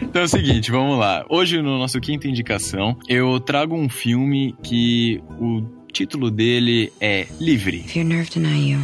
então 0.00 0.22
é 0.22 0.24
o 0.24 0.28
seguinte, 0.28 0.70
vamos 0.70 0.98
lá. 0.98 1.24
Hoje, 1.28 1.60
no 1.60 1.78
nosso 1.78 2.00
quinta 2.00 2.26
indicação, 2.26 2.96
eu 3.06 3.38
trago 3.38 3.76
um 3.76 3.88
filme 3.88 4.54
que 4.62 4.77
e 4.78 5.20
o 5.40 5.62
título 5.92 6.30
dele 6.30 6.92
é 7.00 7.26
Livre. 7.40 7.78
If 7.78 7.96
your 7.96 8.04
nerve 8.04 8.30
deny 8.30 8.58
you, 8.58 8.78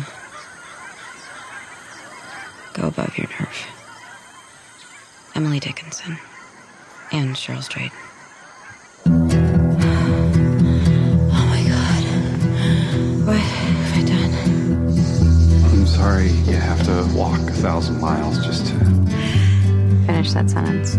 go 2.73 2.89
above 2.89 3.17
your 3.17 3.29
nerve. 3.39 3.67
Emily 5.37 5.61
Dickinson 5.61 6.19
and 7.13 7.37
Cheryl 7.37 7.63
Strait. 7.63 7.93
Oh 9.07 9.13
my 11.53 11.63
god. 11.63 12.05
What 13.27 13.39
have 13.39 13.97
I 13.97 14.03
done? 14.05 14.33
I'm 15.65 15.87
sorry 15.87 16.31
you 16.49 16.57
have 16.57 16.83
to 16.87 17.07
walk 17.17 17.39
a 17.39 17.55
thousand 17.63 18.01
miles 18.01 18.45
just 18.45 18.67
to. 18.67 18.75
Finish 20.07 20.33
that 20.33 20.51
sentence. 20.51 20.97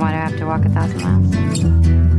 Why 0.00 0.10
do 0.12 0.16
I 0.16 0.20
have 0.26 0.38
to 0.38 0.46
walk 0.46 0.64
a 0.64 0.70
thousand 0.70 1.02
miles? 1.02 2.09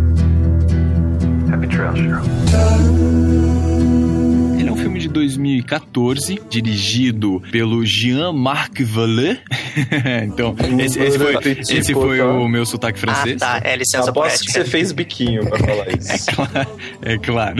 Ele 4.59 4.67
é 4.67 4.71
um 4.71 4.75
filme 4.75 4.99
de 4.99 5.07
2014, 5.07 6.41
dirigido 6.49 7.41
pelo 7.51 7.85
Jean-Marc 7.85 8.81
Vallée. 8.83 9.39
então, 10.25 10.55
esse, 10.79 10.99
esse, 11.01 11.17
foi, 11.17 11.35
esse 11.59 11.93
foi 11.93 12.21
o 12.21 12.47
meu 12.47 12.65
sotaque 12.65 12.99
francês. 12.99 13.41
Ah, 13.41 13.61
tá. 13.61 13.67
É 13.67 13.75
licença 13.75 14.09
Aposto 14.09 14.27
poética. 14.29 14.45
que 14.45 14.51
você 14.51 14.65
fez 14.65 14.91
biquinho 14.91 15.45
pra 15.47 15.59
falar 15.59 15.87
isso. 15.97 16.11
é 16.11 16.35
claro. 16.35 16.67
É 17.01 17.17
claro. 17.17 17.57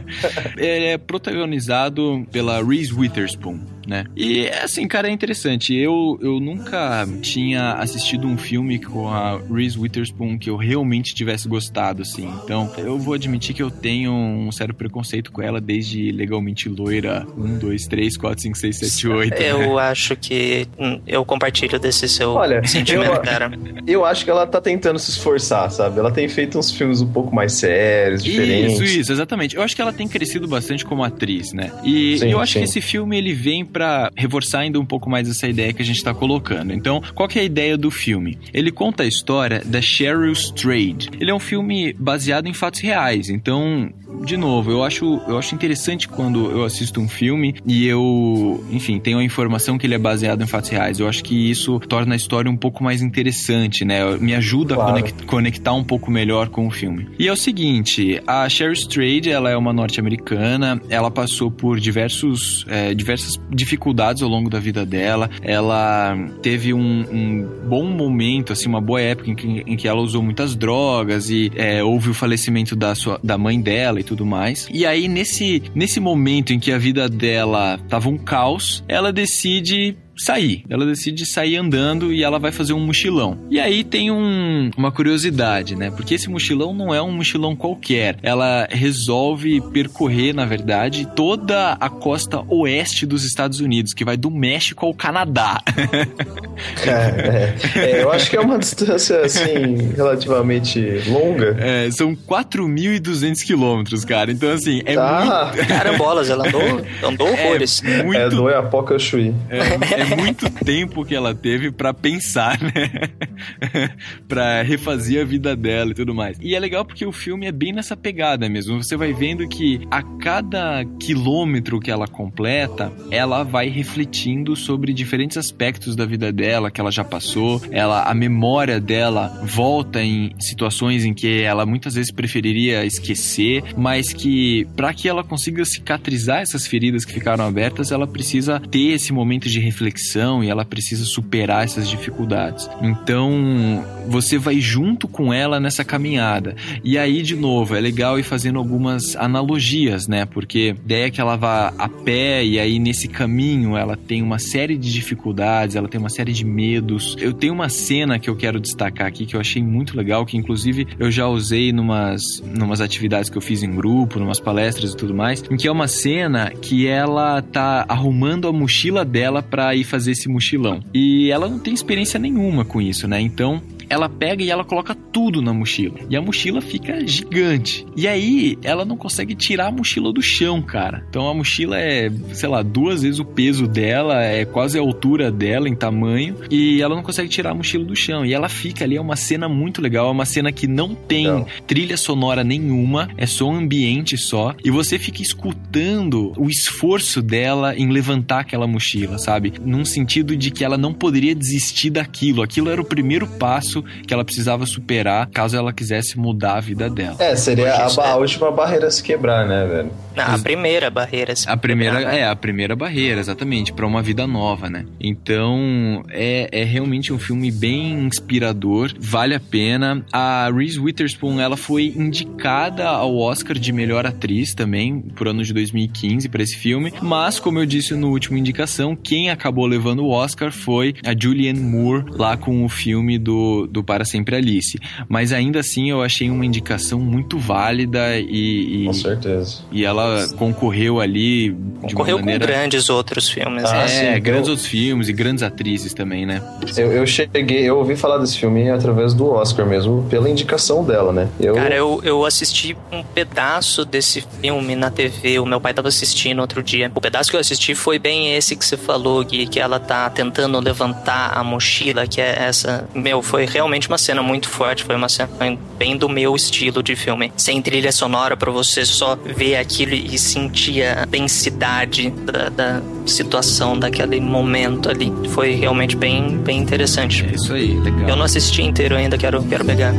Ele 0.56 0.84
é 0.86 0.98
protagonizado 0.98 2.26
pela 2.30 2.62
Reese 2.62 2.94
Witherspoon 2.94 3.58
né? 3.90 4.04
E 4.16 4.48
assim, 4.48 4.86
cara, 4.86 5.08
é 5.08 5.10
interessante. 5.10 5.74
Eu, 5.74 6.16
eu 6.22 6.38
nunca 6.38 7.06
tinha 7.20 7.72
assistido 7.72 8.28
um 8.28 8.38
filme 8.38 8.78
com 8.78 9.08
a 9.08 9.36
Reese 9.52 9.76
Witherspoon 9.76 10.38
que 10.38 10.48
eu 10.48 10.56
realmente 10.56 11.12
tivesse 11.12 11.48
gostado, 11.48 12.02
assim. 12.02 12.32
Então, 12.44 12.72
eu 12.78 12.96
vou 12.96 13.14
admitir 13.14 13.52
que 13.52 13.62
eu 13.62 13.70
tenho 13.70 14.12
um 14.12 14.52
sério 14.52 14.72
preconceito 14.72 15.32
com 15.32 15.42
ela 15.42 15.60
desde 15.60 16.12
Legalmente 16.12 16.68
Loira 16.68 17.26
1, 17.36 17.58
2, 17.58 17.86
3, 17.88 18.16
4, 18.16 18.42
5, 18.42 18.58
6, 18.58 18.76
7, 18.76 19.08
8. 19.08 19.34
Eu 19.42 19.74
né? 19.74 19.82
acho 19.82 20.14
que 20.14 20.68
hum, 20.78 21.00
eu 21.04 21.24
compartilho 21.24 21.78
desse 21.80 22.08
seu 22.08 22.34
Olha, 22.34 22.64
sentimento, 22.64 23.12
eu, 23.12 23.20
cara. 23.22 23.50
Eu 23.88 24.04
acho 24.04 24.24
que 24.24 24.30
ela 24.30 24.46
tá 24.46 24.60
tentando 24.60 25.00
se 25.00 25.10
esforçar, 25.10 25.68
sabe? 25.72 25.98
Ela 25.98 26.12
tem 26.12 26.28
feito 26.28 26.56
uns 26.56 26.70
filmes 26.70 27.00
um 27.00 27.10
pouco 27.10 27.34
mais 27.34 27.54
sérios, 27.54 28.22
diferentes. 28.22 28.74
Isso, 28.74 29.00
isso, 29.00 29.12
exatamente. 29.12 29.56
Eu 29.56 29.62
acho 29.62 29.74
que 29.74 29.82
ela 29.82 29.92
tem 29.92 30.06
crescido 30.06 30.46
bastante 30.46 30.84
como 30.84 31.02
atriz, 31.02 31.52
né? 31.52 31.72
E 31.82 32.18
sim, 32.18 32.30
eu 32.30 32.38
acho 32.38 32.52
sim. 32.52 32.60
que 32.60 32.64
esse 32.66 32.80
filme 32.80 33.18
ele 33.18 33.34
vem 33.34 33.64
para 33.80 34.12
reforçar 34.14 34.58
ainda 34.58 34.78
um 34.78 34.84
pouco 34.84 35.08
mais 35.08 35.26
essa 35.26 35.48
ideia 35.48 35.72
que 35.72 35.80
a 35.80 35.84
gente 35.84 35.96
está 35.96 36.12
colocando. 36.12 36.70
Então, 36.70 37.02
qual 37.14 37.26
que 37.26 37.38
é 37.38 37.42
a 37.42 37.44
ideia 37.46 37.78
do 37.78 37.90
filme? 37.90 38.38
Ele 38.52 38.70
conta 38.70 39.04
a 39.04 39.06
história 39.06 39.62
da 39.64 39.80
Cheryl 39.80 40.32
Strayed. 40.32 41.08
Ele 41.18 41.30
é 41.30 41.34
um 41.34 41.38
filme 41.38 41.94
baseado 41.94 42.46
em 42.46 42.52
fatos 42.52 42.80
reais, 42.80 43.30
então 43.30 43.90
de 44.24 44.36
novo, 44.36 44.70
eu 44.70 44.84
acho, 44.84 45.20
eu 45.26 45.38
acho 45.38 45.54
interessante 45.54 46.08
quando 46.08 46.50
eu 46.50 46.64
assisto 46.64 47.00
um 47.00 47.08
filme 47.08 47.54
e 47.66 47.86
eu, 47.86 48.62
enfim, 48.70 48.98
tenho 48.98 49.18
a 49.18 49.24
informação 49.24 49.78
que 49.78 49.86
ele 49.86 49.94
é 49.94 49.98
baseado 49.98 50.42
em 50.42 50.46
fatos 50.46 50.70
reais. 50.70 51.00
Eu 51.00 51.08
acho 51.08 51.24
que 51.24 51.50
isso 51.50 51.80
torna 51.80 52.14
a 52.14 52.16
história 52.16 52.50
um 52.50 52.56
pouco 52.56 52.84
mais 52.84 53.02
interessante, 53.02 53.84
né? 53.84 54.00
Me 54.18 54.34
ajuda 54.34 54.74
claro. 54.74 55.04
a 55.04 55.26
conectar 55.26 55.72
um 55.72 55.84
pouco 55.84 56.10
melhor 56.10 56.48
com 56.48 56.66
o 56.66 56.70
filme. 56.70 57.08
E 57.18 57.28
é 57.28 57.32
o 57.32 57.36
seguinte, 57.36 58.20
a 58.26 58.48
Cheryl 58.48 58.72
Strayed, 58.72 59.30
ela 59.30 59.50
é 59.50 59.56
uma 59.56 59.72
norte-americana, 59.72 60.80
ela 60.88 61.10
passou 61.10 61.50
por 61.50 61.80
diversos, 61.80 62.64
é, 62.68 62.94
diversas 62.94 63.40
dificuldades 63.50 64.22
ao 64.22 64.28
longo 64.28 64.50
da 64.50 64.58
vida 64.58 64.84
dela. 64.84 65.30
Ela 65.42 66.16
teve 66.42 66.74
um, 66.74 67.04
um 67.10 67.48
bom 67.68 67.84
momento, 67.84 68.52
assim, 68.52 68.68
uma 68.68 68.80
boa 68.80 69.00
época 69.00 69.30
em 69.30 69.34
que, 69.34 69.48
em 69.66 69.76
que 69.76 69.88
ela 69.88 70.00
usou 70.00 70.22
muitas 70.22 70.54
drogas 70.54 71.30
e 71.30 71.50
é, 71.54 71.82
houve 71.82 72.10
o 72.10 72.14
falecimento 72.14 72.76
da, 72.76 72.94
sua, 72.94 73.18
da 73.22 73.38
mãe 73.38 73.60
dela 73.60 74.00
e 74.00 74.09
tudo 74.10 74.26
mais. 74.26 74.68
E 74.72 74.84
aí, 74.84 75.06
nesse, 75.06 75.62
nesse 75.72 76.00
momento 76.00 76.52
em 76.52 76.58
que 76.58 76.72
a 76.72 76.78
vida 76.78 77.08
dela 77.08 77.78
tava 77.88 78.08
um 78.08 78.18
caos, 78.18 78.84
ela 78.88 79.12
decide 79.12 79.96
sair. 80.24 80.64
Ela 80.68 80.84
decide 80.86 81.24
sair 81.26 81.56
andando 81.56 82.12
e 82.12 82.22
ela 82.22 82.38
vai 82.38 82.52
fazer 82.52 82.72
um 82.72 82.80
mochilão. 82.80 83.38
E 83.50 83.58
aí 83.60 83.82
tem 83.84 84.10
um, 84.10 84.70
uma 84.76 84.92
curiosidade, 84.92 85.74
né? 85.76 85.90
Porque 85.90 86.14
esse 86.14 86.28
mochilão 86.28 86.74
não 86.74 86.94
é 86.94 87.00
um 87.02 87.10
mochilão 87.12 87.54
qualquer. 87.56 88.16
Ela 88.22 88.68
resolve 88.70 89.60
percorrer, 89.72 90.34
na 90.34 90.44
verdade, 90.44 91.06
toda 91.16 91.72
a 91.72 91.88
costa 91.88 92.42
oeste 92.48 93.06
dos 93.06 93.24
Estados 93.24 93.60
Unidos, 93.60 93.92
que 93.94 94.04
vai 94.04 94.16
do 94.16 94.30
México 94.30 94.86
ao 94.86 94.94
Canadá. 94.94 95.60
É, 96.86 97.54
é, 97.74 98.02
eu 98.02 98.12
acho 98.12 98.28
que 98.28 98.36
é 98.36 98.40
uma 98.40 98.58
distância, 98.58 99.20
assim, 99.20 99.92
relativamente 99.96 100.78
longa. 101.08 101.56
É, 101.58 101.90
são 101.90 102.14
4.200 102.14 103.42
quilômetros, 103.44 104.04
cara. 104.04 104.30
Então, 104.30 104.50
assim, 104.50 104.82
é 104.84 104.94
Tá. 104.94 105.52
muito... 105.54 105.66
Carambolas, 105.68 106.28
ela 106.28 106.46
andou, 106.46 106.82
andou 107.02 107.28
horrores. 107.30 107.82
É 107.82 108.02
muito 108.02 108.18
É 108.20 108.28
do 108.28 108.44
Oiapoque 108.44 108.92
ao 108.92 108.98
Chuí. 108.98 109.34
É, 109.48 109.58
é 110.02 110.09
muito 110.16 110.50
tempo 110.64 111.04
que 111.04 111.14
ela 111.14 111.34
teve 111.34 111.70
pra 111.70 111.94
pensar, 111.94 112.58
né? 112.60 113.10
pra 114.28 114.62
refazer 114.62 115.22
a 115.22 115.24
vida 115.24 115.56
dela 115.56 115.92
e 115.92 115.94
tudo 115.94 116.14
mais. 116.14 116.36
E 116.40 116.54
é 116.54 116.58
legal 116.58 116.84
porque 116.84 117.04
o 117.06 117.12
filme 117.12 117.46
é 117.46 117.52
bem 117.52 117.72
nessa 117.72 117.96
pegada 117.96 118.48
mesmo. 118.48 118.82
Você 118.82 118.96
vai 118.96 119.12
vendo 119.12 119.48
que 119.48 119.80
a 119.90 120.02
cada 120.02 120.84
quilômetro 120.98 121.80
que 121.80 121.90
ela 121.90 122.06
completa, 122.06 122.92
ela 123.10 123.42
vai 123.42 123.68
refletindo 123.68 124.56
sobre 124.56 124.92
diferentes 124.92 125.36
aspectos 125.36 125.96
da 125.96 126.04
vida 126.04 126.32
dela 126.32 126.70
que 126.70 126.80
ela 126.80 126.90
já 126.90 127.04
passou. 127.04 127.60
Ela, 127.70 128.02
a 128.04 128.14
memória 128.14 128.80
dela 128.80 129.28
volta 129.44 130.02
em 130.02 130.34
situações 130.38 131.04
em 131.04 131.14
que 131.14 131.42
ela 131.42 131.64
muitas 131.64 131.94
vezes 131.94 132.12
preferiria 132.12 132.84
esquecer, 132.84 133.62
mas 133.76 134.12
que 134.12 134.66
para 134.76 134.92
que 134.92 135.08
ela 135.08 135.22
consiga 135.24 135.64
cicatrizar 135.64 136.40
essas 136.40 136.66
feridas 136.66 137.04
que 137.04 137.12
ficaram 137.12 137.44
abertas, 137.46 137.90
ela 137.90 138.06
precisa 138.06 138.60
ter 138.60 138.92
esse 138.92 139.12
momento 139.12 139.48
de 139.48 139.60
reflexão 139.60 139.99
e 140.42 140.48
ela 140.48 140.64
precisa 140.64 141.04
superar 141.04 141.64
essas 141.64 141.88
dificuldades. 141.88 142.68
Então, 142.82 143.84
você 144.08 144.38
vai 144.38 144.60
junto 144.60 145.06
com 145.06 145.32
ela 145.32 145.60
nessa 145.60 145.84
caminhada. 145.84 146.54
E 146.82 146.98
aí, 146.98 147.22
de 147.22 147.36
novo, 147.36 147.74
é 147.74 147.80
legal 147.80 148.18
ir 148.18 148.22
fazendo 148.22 148.58
algumas 148.58 149.16
analogias, 149.16 150.06
né? 150.06 150.24
Porque 150.24 150.74
a 150.76 150.80
ideia 150.84 151.06
é 151.06 151.10
que 151.10 151.20
ela 151.20 151.36
vá 151.36 151.72
a 151.78 151.88
pé 151.88 152.44
e 152.44 152.58
aí 152.58 152.78
nesse 152.78 153.08
caminho 153.08 153.76
ela 153.76 153.96
tem 153.96 154.22
uma 154.22 154.38
série 154.38 154.76
de 154.76 154.92
dificuldades, 154.92 155.76
ela 155.76 155.88
tem 155.88 156.00
uma 156.00 156.08
série 156.08 156.32
de 156.32 156.44
medos. 156.44 157.16
Eu 157.18 157.32
tenho 157.32 157.52
uma 157.52 157.68
cena 157.68 158.18
que 158.18 158.28
eu 158.28 158.36
quero 158.36 158.60
destacar 158.60 159.06
aqui 159.06 159.26
que 159.26 159.36
eu 159.36 159.40
achei 159.40 159.62
muito 159.62 159.96
legal, 159.96 160.24
que 160.24 160.36
inclusive 160.36 160.86
eu 160.98 161.10
já 161.10 161.26
usei 161.26 161.72
numas, 161.72 162.42
numas 162.44 162.80
atividades 162.80 163.30
que 163.30 163.36
eu 163.36 163.42
fiz 163.42 163.62
em 163.62 163.70
grupo, 163.70 164.18
numas 164.18 164.40
palestras 164.40 164.92
e 164.92 164.96
tudo 164.96 165.14
mais, 165.14 165.42
em 165.50 165.56
que 165.56 165.68
é 165.68 165.72
uma 165.72 165.88
cena 165.88 166.50
que 166.50 166.86
ela 166.86 167.42
tá 167.42 167.84
arrumando 167.88 168.48
a 168.48 168.52
mochila 168.52 169.04
dela 169.04 169.42
pra 169.42 169.74
ir 169.74 169.84
fazer 169.90 170.12
esse 170.12 170.28
mochilão. 170.28 170.82
E 170.94 171.30
ela 171.30 171.48
não 171.48 171.58
tem 171.58 171.74
experiência 171.74 172.18
nenhuma 172.18 172.64
com 172.64 172.80
isso, 172.80 173.06
né? 173.06 173.20
Então, 173.20 173.60
ela 173.90 174.08
pega 174.08 174.42
e 174.42 174.50
ela 174.50 174.64
coloca 174.64 174.94
tudo 174.94 175.42
na 175.42 175.52
mochila. 175.52 175.98
E 176.08 176.16
a 176.16 176.22
mochila 176.22 176.60
fica 176.60 177.04
gigante. 177.04 177.84
E 177.96 178.06
aí, 178.06 178.56
ela 178.62 178.84
não 178.84 178.96
consegue 178.96 179.34
tirar 179.34 179.66
a 179.66 179.72
mochila 179.72 180.12
do 180.12 180.22
chão, 180.22 180.62
cara. 180.62 181.04
Então 181.10 181.28
a 181.28 181.34
mochila 181.34 181.76
é, 181.76 182.08
sei 182.32 182.48
lá, 182.48 182.62
duas 182.62 183.02
vezes 183.02 183.18
o 183.18 183.24
peso 183.24 183.66
dela, 183.66 184.22
é 184.22 184.44
quase 184.44 184.78
a 184.78 184.80
altura 184.80 185.30
dela 185.32 185.68
em 185.68 185.74
tamanho. 185.74 186.36
E 186.48 186.80
ela 186.80 186.94
não 186.94 187.02
consegue 187.02 187.28
tirar 187.28 187.50
a 187.50 187.54
mochila 187.54 187.84
do 187.84 187.96
chão. 187.96 188.24
E 188.24 188.32
ela 188.32 188.48
fica 188.48 188.84
ali, 188.84 188.96
é 188.96 189.00
uma 189.00 189.16
cena 189.16 189.48
muito 189.48 189.82
legal. 189.82 190.08
É 190.08 190.12
uma 190.12 190.24
cena 190.24 190.52
que 190.52 190.68
não 190.68 190.94
tem 190.94 191.26
Legal. 191.26 191.48
trilha 191.66 191.96
sonora 191.96 192.44
nenhuma, 192.44 193.08
é 193.16 193.26
só 193.26 193.48
um 193.48 193.56
ambiente 193.56 194.16
só. 194.16 194.54
E 194.64 194.70
você 194.70 194.98
fica 195.00 195.20
escutando 195.20 196.32
o 196.36 196.48
esforço 196.48 197.20
dela 197.20 197.74
em 197.76 197.90
levantar 197.90 198.40
aquela 198.40 198.68
mochila, 198.68 199.18
sabe? 199.18 199.52
Num 199.64 199.84
sentido 199.84 200.36
de 200.36 200.52
que 200.52 200.64
ela 200.64 200.78
não 200.78 200.94
poderia 200.94 201.34
desistir 201.34 201.90
daquilo. 201.90 202.42
Aquilo 202.42 202.70
era 202.70 202.80
o 202.80 202.84
primeiro 202.84 203.26
passo 203.26 203.79
que 204.06 204.12
ela 204.12 204.24
precisava 204.24 204.66
superar 204.66 205.28
caso 205.28 205.56
ela 205.56 205.72
quisesse 205.72 206.18
mudar 206.18 206.56
a 206.56 206.60
vida 206.60 206.88
dela. 206.88 207.16
É, 207.18 207.34
seria 207.36 207.72
a, 207.72 208.10
a 208.10 208.16
última 208.16 208.50
barreira 208.50 208.86
a 208.86 208.90
se 208.90 209.02
quebrar, 209.02 209.46
né, 209.46 209.66
velho? 209.66 209.90
Não, 210.16 210.34
a 210.34 210.38
primeira 210.38 210.90
barreira. 210.90 211.34
se 211.36 211.48
A 211.48 211.56
primeira 211.56 211.96
quebrar, 211.96 212.12
né? 212.12 212.20
é 212.20 212.28
a 212.28 212.36
primeira 212.36 212.76
barreira, 212.76 213.20
exatamente, 213.20 213.72
para 213.72 213.86
uma 213.86 214.02
vida 214.02 214.26
nova, 214.26 214.68
né? 214.68 214.84
Então 215.00 216.02
é, 216.10 216.48
é 216.52 216.64
realmente 216.64 217.12
um 217.12 217.18
filme 217.18 217.50
bem 217.50 217.92
inspirador, 218.06 218.92
vale 218.98 219.34
a 219.34 219.40
pena. 219.40 220.04
A 220.12 220.50
Reese 220.52 220.78
Witherspoon 220.78 221.40
ela 221.40 221.56
foi 221.56 221.94
indicada 221.96 222.88
ao 222.88 223.16
Oscar 223.16 223.56
de 223.58 223.72
melhor 223.72 224.06
atriz 224.06 224.54
também 224.54 225.00
por 225.00 225.28
ano 225.28 225.44
de 225.44 225.52
2015 225.52 226.28
para 226.28 226.42
esse 226.42 226.56
filme, 226.56 226.92
mas 227.00 227.38
como 227.38 227.58
eu 227.58 227.66
disse 227.66 227.94
no 227.94 228.10
último 228.10 228.36
indicação, 228.36 228.96
quem 228.96 229.30
acabou 229.30 229.66
levando 229.66 230.04
o 230.04 230.10
Oscar 230.10 230.50
foi 230.50 230.94
a 231.04 231.14
Julianne 231.18 231.60
Moore 231.60 232.04
lá 232.10 232.36
com 232.36 232.64
o 232.64 232.68
filme 232.68 233.18
do, 233.18 233.66
do 233.70 233.82
Para 233.84 234.04
Sempre 234.04 234.36
Alice. 234.36 234.78
Mas 235.08 235.32
ainda 235.32 235.60
assim 235.60 235.90
eu 235.90 236.02
achei 236.02 236.30
uma 236.30 236.44
indicação 236.44 236.98
muito 237.00 237.38
válida 237.38 238.18
e, 238.18 238.82
e 238.82 238.86
Com 238.86 238.92
certeza. 238.92 239.60
e 239.72 239.84
ela 239.84 240.26
concorreu 240.36 241.00
ali 241.00 241.50
de 241.50 241.94
Concorreu 241.94 242.16
uma 242.16 242.22
maneira. 242.24 242.46
com 242.46 242.52
grandes 242.52 242.88
outros 242.90 243.28
filmes. 243.28 243.64
Ah, 243.64 243.72
né? 243.72 243.84
é, 243.84 244.14
sim, 244.14 244.20
grandes 244.22 244.46
eu- 244.48 244.52
outros 244.52 244.66
filmes 244.66 245.08
e 245.08 245.12
grandes 245.12 245.42
atrizes 245.42 245.94
também, 245.94 246.26
né? 246.26 246.42
Eu, 246.76 246.92
eu 246.92 247.06
cheguei, 247.06 247.62
eu 247.68 247.78
ouvi 247.78 247.96
falar 247.96 248.18
desse 248.18 248.38
filme 248.38 248.68
através 248.70 249.14
do 249.14 249.30
Oscar 249.30 249.66
mesmo, 249.66 250.06
pela 250.10 250.28
indicação 250.28 250.84
dela, 250.84 251.12
né? 251.12 251.28
Eu, 251.38 251.54
Cara, 251.54 251.74
eu, 251.74 252.00
eu 252.04 252.24
assisti 252.24 252.76
um 252.92 253.02
pedaço 253.02 253.84
desse 253.84 254.24
filme 254.40 254.74
na 254.74 254.90
TV. 254.90 255.38
O 255.38 255.46
meu 255.46 255.60
pai 255.60 255.72
tava 255.74 255.88
assistindo 255.88 256.40
outro 256.40 256.62
dia. 256.62 256.90
O 256.94 257.00
pedaço 257.00 257.30
que 257.30 257.36
eu 257.36 257.40
assisti 257.40 257.74
foi 257.74 257.98
bem 257.98 258.34
esse 258.34 258.56
que 258.56 258.64
você 258.64 258.76
falou, 258.76 259.24
Gui, 259.24 259.46
que 259.46 259.60
ela 259.60 259.78
tá 259.78 260.08
tentando 260.10 260.58
levantar 260.60 261.32
a 261.36 261.42
mochila, 261.44 262.06
que 262.06 262.20
é 262.20 262.36
essa. 262.42 262.88
Meu, 262.94 263.22
foi 263.22 263.44
realmente 263.46 263.59
uma 263.64 263.98
cena 263.98 264.22
muito 264.22 264.48
forte. 264.48 264.84
Foi 264.84 264.94
uma 264.94 265.08
cena 265.08 265.30
bem 265.78 265.96
do 265.96 266.08
meu 266.08 266.34
estilo 266.34 266.82
de 266.82 266.96
filme. 266.96 267.32
Sem 267.36 267.60
trilha 267.60 267.92
sonora 267.92 268.36
pra 268.36 268.50
você 268.50 268.84
só 268.84 269.16
ver 269.16 269.56
aquilo 269.56 269.94
e 269.94 270.18
sentir 270.18 270.82
a 270.84 271.04
densidade 271.04 272.10
da, 272.10 272.48
da 272.48 272.82
situação 273.06 273.78
daquele 273.78 274.20
momento 274.20 274.88
ali. 274.90 275.12
Foi 275.30 275.54
realmente 275.54 275.96
bem, 275.96 276.38
bem 276.38 276.58
interessante. 276.58 277.24
É 277.24 277.34
isso 277.34 277.52
aí, 277.52 277.78
legal. 277.78 278.08
Eu 278.08 278.16
não 278.16 278.24
assisti 278.24 278.62
inteiro 278.62 278.96
ainda, 278.96 279.16
quero, 279.16 279.42
quero 279.44 279.64
pegar. 279.64 279.92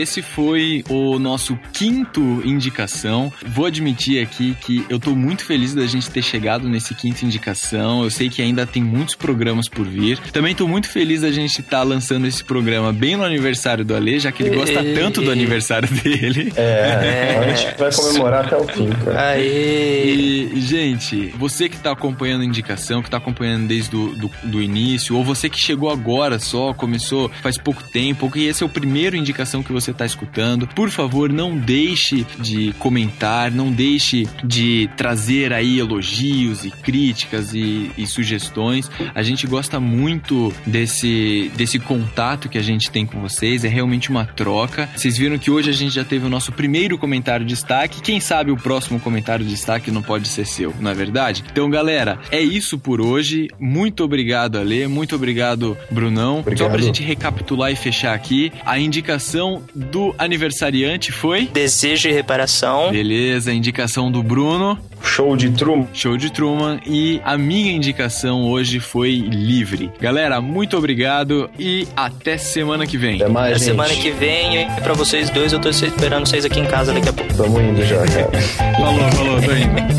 Esse 0.00 0.22
foi 0.22 0.84
o 0.88 1.18
nosso 1.18 1.58
quinto 1.72 2.42
indicação. 2.44 3.32
Vou 3.46 3.66
admitir 3.66 4.22
aqui 4.22 4.56
que 4.60 4.84
eu 4.88 4.98
tô 4.98 5.14
muito 5.14 5.44
feliz 5.44 5.74
da 5.74 5.86
gente 5.86 6.10
ter 6.10 6.22
chegado 6.22 6.68
nesse 6.68 6.94
quinto 6.94 7.24
indicação. 7.24 8.02
Eu 8.02 8.10
sei 8.10 8.28
que 8.28 8.40
ainda 8.40 8.66
tem 8.66 8.82
muitos 8.82 9.14
programas 9.14 9.68
por 9.68 9.86
vir. 9.86 10.18
Também 10.32 10.54
tô 10.54 10.66
muito 10.66 10.88
feliz 10.88 11.20
da 11.20 11.30
gente 11.30 11.60
estar 11.60 11.82
lançando 11.82 12.26
esse 12.26 12.42
programa 12.42 12.92
bem 12.92 13.16
no 13.16 13.24
aniversário 13.24 13.84
do 13.84 13.94
Ale, 13.94 14.18
já 14.18 14.32
que 14.32 14.42
ele 14.42 14.56
gosta 14.56 14.82
tanto 14.94 15.20
do 15.20 15.30
aniversário 15.30 15.88
dele. 15.88 16.52
É, 16.56 17.38
a 17.38 17.54
gente 17.54 17.78
vai 17.78 17.92
comemorar 17.92 18.46
até 18.46 18.56
o 18.56 18.66
fim, 18.66 18.88
cara. 19.04 19.30
Aí. 19.30 20.50
E, 20.54 20.60
gente, 20.60 21.26
você 21.36 21.68
que 21.68 21.76
tá 21.76 21.92
acompanhando 21.92 22.42
a 22.42 22.44
indicação, 22.44 23.02
que 23.02 23.10
tá 23.10 23.18
acompanhando 23.18 23.66
desde 23.66 23.90
do, 23.90 24.14
do, 24.16 24.30
do 24.44 24.62
início, 24.62 25.16
ou 25.16 25.24
você 25.24 25.48
que 25.48 25.58
chegou 25.58 25.90
agora 25.90 26.38
só, 26.38 26.72
começou 26.72 27.30
faz 27.42 27.58
pouco 27.58 27.82
tempo, 27.82 28.26
ou 28.26 28.32
que 28.32 28.44
esse 28.44 28.62
é 28.62 28.66
o 28.66 28.68
primeiro 28.68 29.16
indicação 29.16 29.62
que 29.62 29.72
você 29.72 29.89
tá 29.94 30.06
escutando, 30.06 30.66
por 30.68 30.90
favor, 30.90 31.32
não 31.32 31.56
deixe 31.56 32.26
de 32.38 32.72
comentar, 32.78 33.50
não 33.50 33.70
deixe 33.70 34.28
de 34.44 34.88
trazer 34.96 35.52
aí 35.52 35.78
elogios 35.78 36.64
e 36.64 36.70
críticas 36.70 37.54
e, 37.54 37.90
e 37.96 38.06
sugestões. 38.06 38.90
A 39.14 39.22
gente 39.22 39.46
gosta 39.46 39.78
muito 39.78 40.52
desse, 40.66 41.50
desse 41.56 41.78
contato 41.78 42.48
que 42.48 42.58
a 42.58 42.62
gente 42.62 42.90
tem 42.90 43.06
com 43.06 43.20
vocês, 43.20 43.64
é 43.64 43.68
realmente 43.68 44.10
uma 44.10 44.24
troca. 44.24 44.88
Vocês 44.96 45.16
viram 45.16 45.38
que 45.38 45.50
hoje 45.50 45.70
a 45.70 45.74
gente 45.74 45.94
já 45.94 46.04
teve 46.04 46.26
o 46.26 46.28
nosso 46.28 46.52
primeiro 46.52 46.98
comentário 46.98 47.46
de 47.46 47.54
destaque. 47.60 48.00
Quem 48.00 48.20
sabe 48.20 48.50
o 48.50 48.56
próximo 48.56 48.98
comentário 48.98 49.44
de 49.44 49.50
destaque 49.50 49.90
não 49.90 50.02
pode 50.02 50.28
ser 50.28 50.46
seu, 50.46 50.74
não 50.80 50.90
é 50.90 50.94
verdade? 50.94 51.44
Então, 51.50 51.68
galera, 51.68 52.18
é 52.30 52.40
isso 52.40 52.78
por 52.78 53.00
hoje. 53.00 53.48
Muito 53.58 54.02
obrigado, 54.04 54.56
Ale. 54.56 54.86
Muito 54.86 55.14
obrigado, 55.14 55.76
Brunão. 55.90 56.40
Obrigado. 56.40 56.66
Só 56.66 56.72
pra 56.72 56.82
gente 56.82 57.02
recapitular 57.02 57.70
e 57.70 57.76
fechar 57.76 58.14
aqui, 58.14 58.52
a 58.64 58.78
indicação 58.78 59.62
do 59.80 60.14
aniversariante 60.18 61.10
foi? 61.10 61.46
Desejo 61.52 62.08
e 62.08 62.12
reparação. 62.12 62.90
Beleza, 62.90 63.52
indicação 63.52 64.10
do 64.12 64.22
Bruno. 64.22 64.78
Show 65.02 65.34
de 65.36 65.50
Truman. 65.50 65.86
Show 65.94 66.16
de 66.16 66.30
Truman. 66.30 66.78
E 66.86 67.20
a 67.24 67.36
minha 67.38 67.72
indicação 67.72 68.42
hoje 68.44 68.78
foi 68.78 69.12
Livre. 69.16 69.90
Galera, 70.00 70.40
muito 70.40 70.76
obrigado 70.76 71.50
e 71.58 71.88
até 71.96 72.36
semana 72.36 72.86
que 72.86 72.98
vem. 72.98 73.16
Até 73.16 73.28
mais, 73.28 73.52
Na 73.52 73.58
gente. 73.58 73.66
semana 73.66 73.94
que 73.94 74.10
vem, 74.10 74.62
e 74.62 74.66
pra 74.82 74.92
vocês 74.92 75.30
dois, 75.30 75.52
eu 75.52 75.58
tô 75.58 75.70
esperando 75.70 76.26
vocês 76.26 76.44
aqui 76.44 76.60
em 76.60 76.66
casa 76.66 76.92
daqui 76.92 77.08
a 77.08 77.12
pouco. 77.12 77.34
Tamo 77.34 77.60
indo 77.60 77.82
já, 77.86 77.96
cara. 78.06 78.30
Falou, 78.76 79.12
falou, 79.12 79.40
tô 79.42 79.52
indo. 79.52 79.90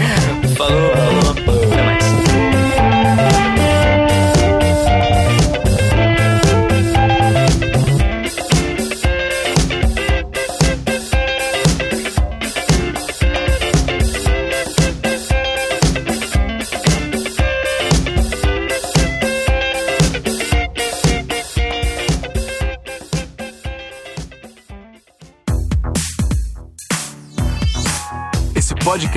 Falou, 0.62 0.92
falou. 0.92 1.72
Até 1.72 1.81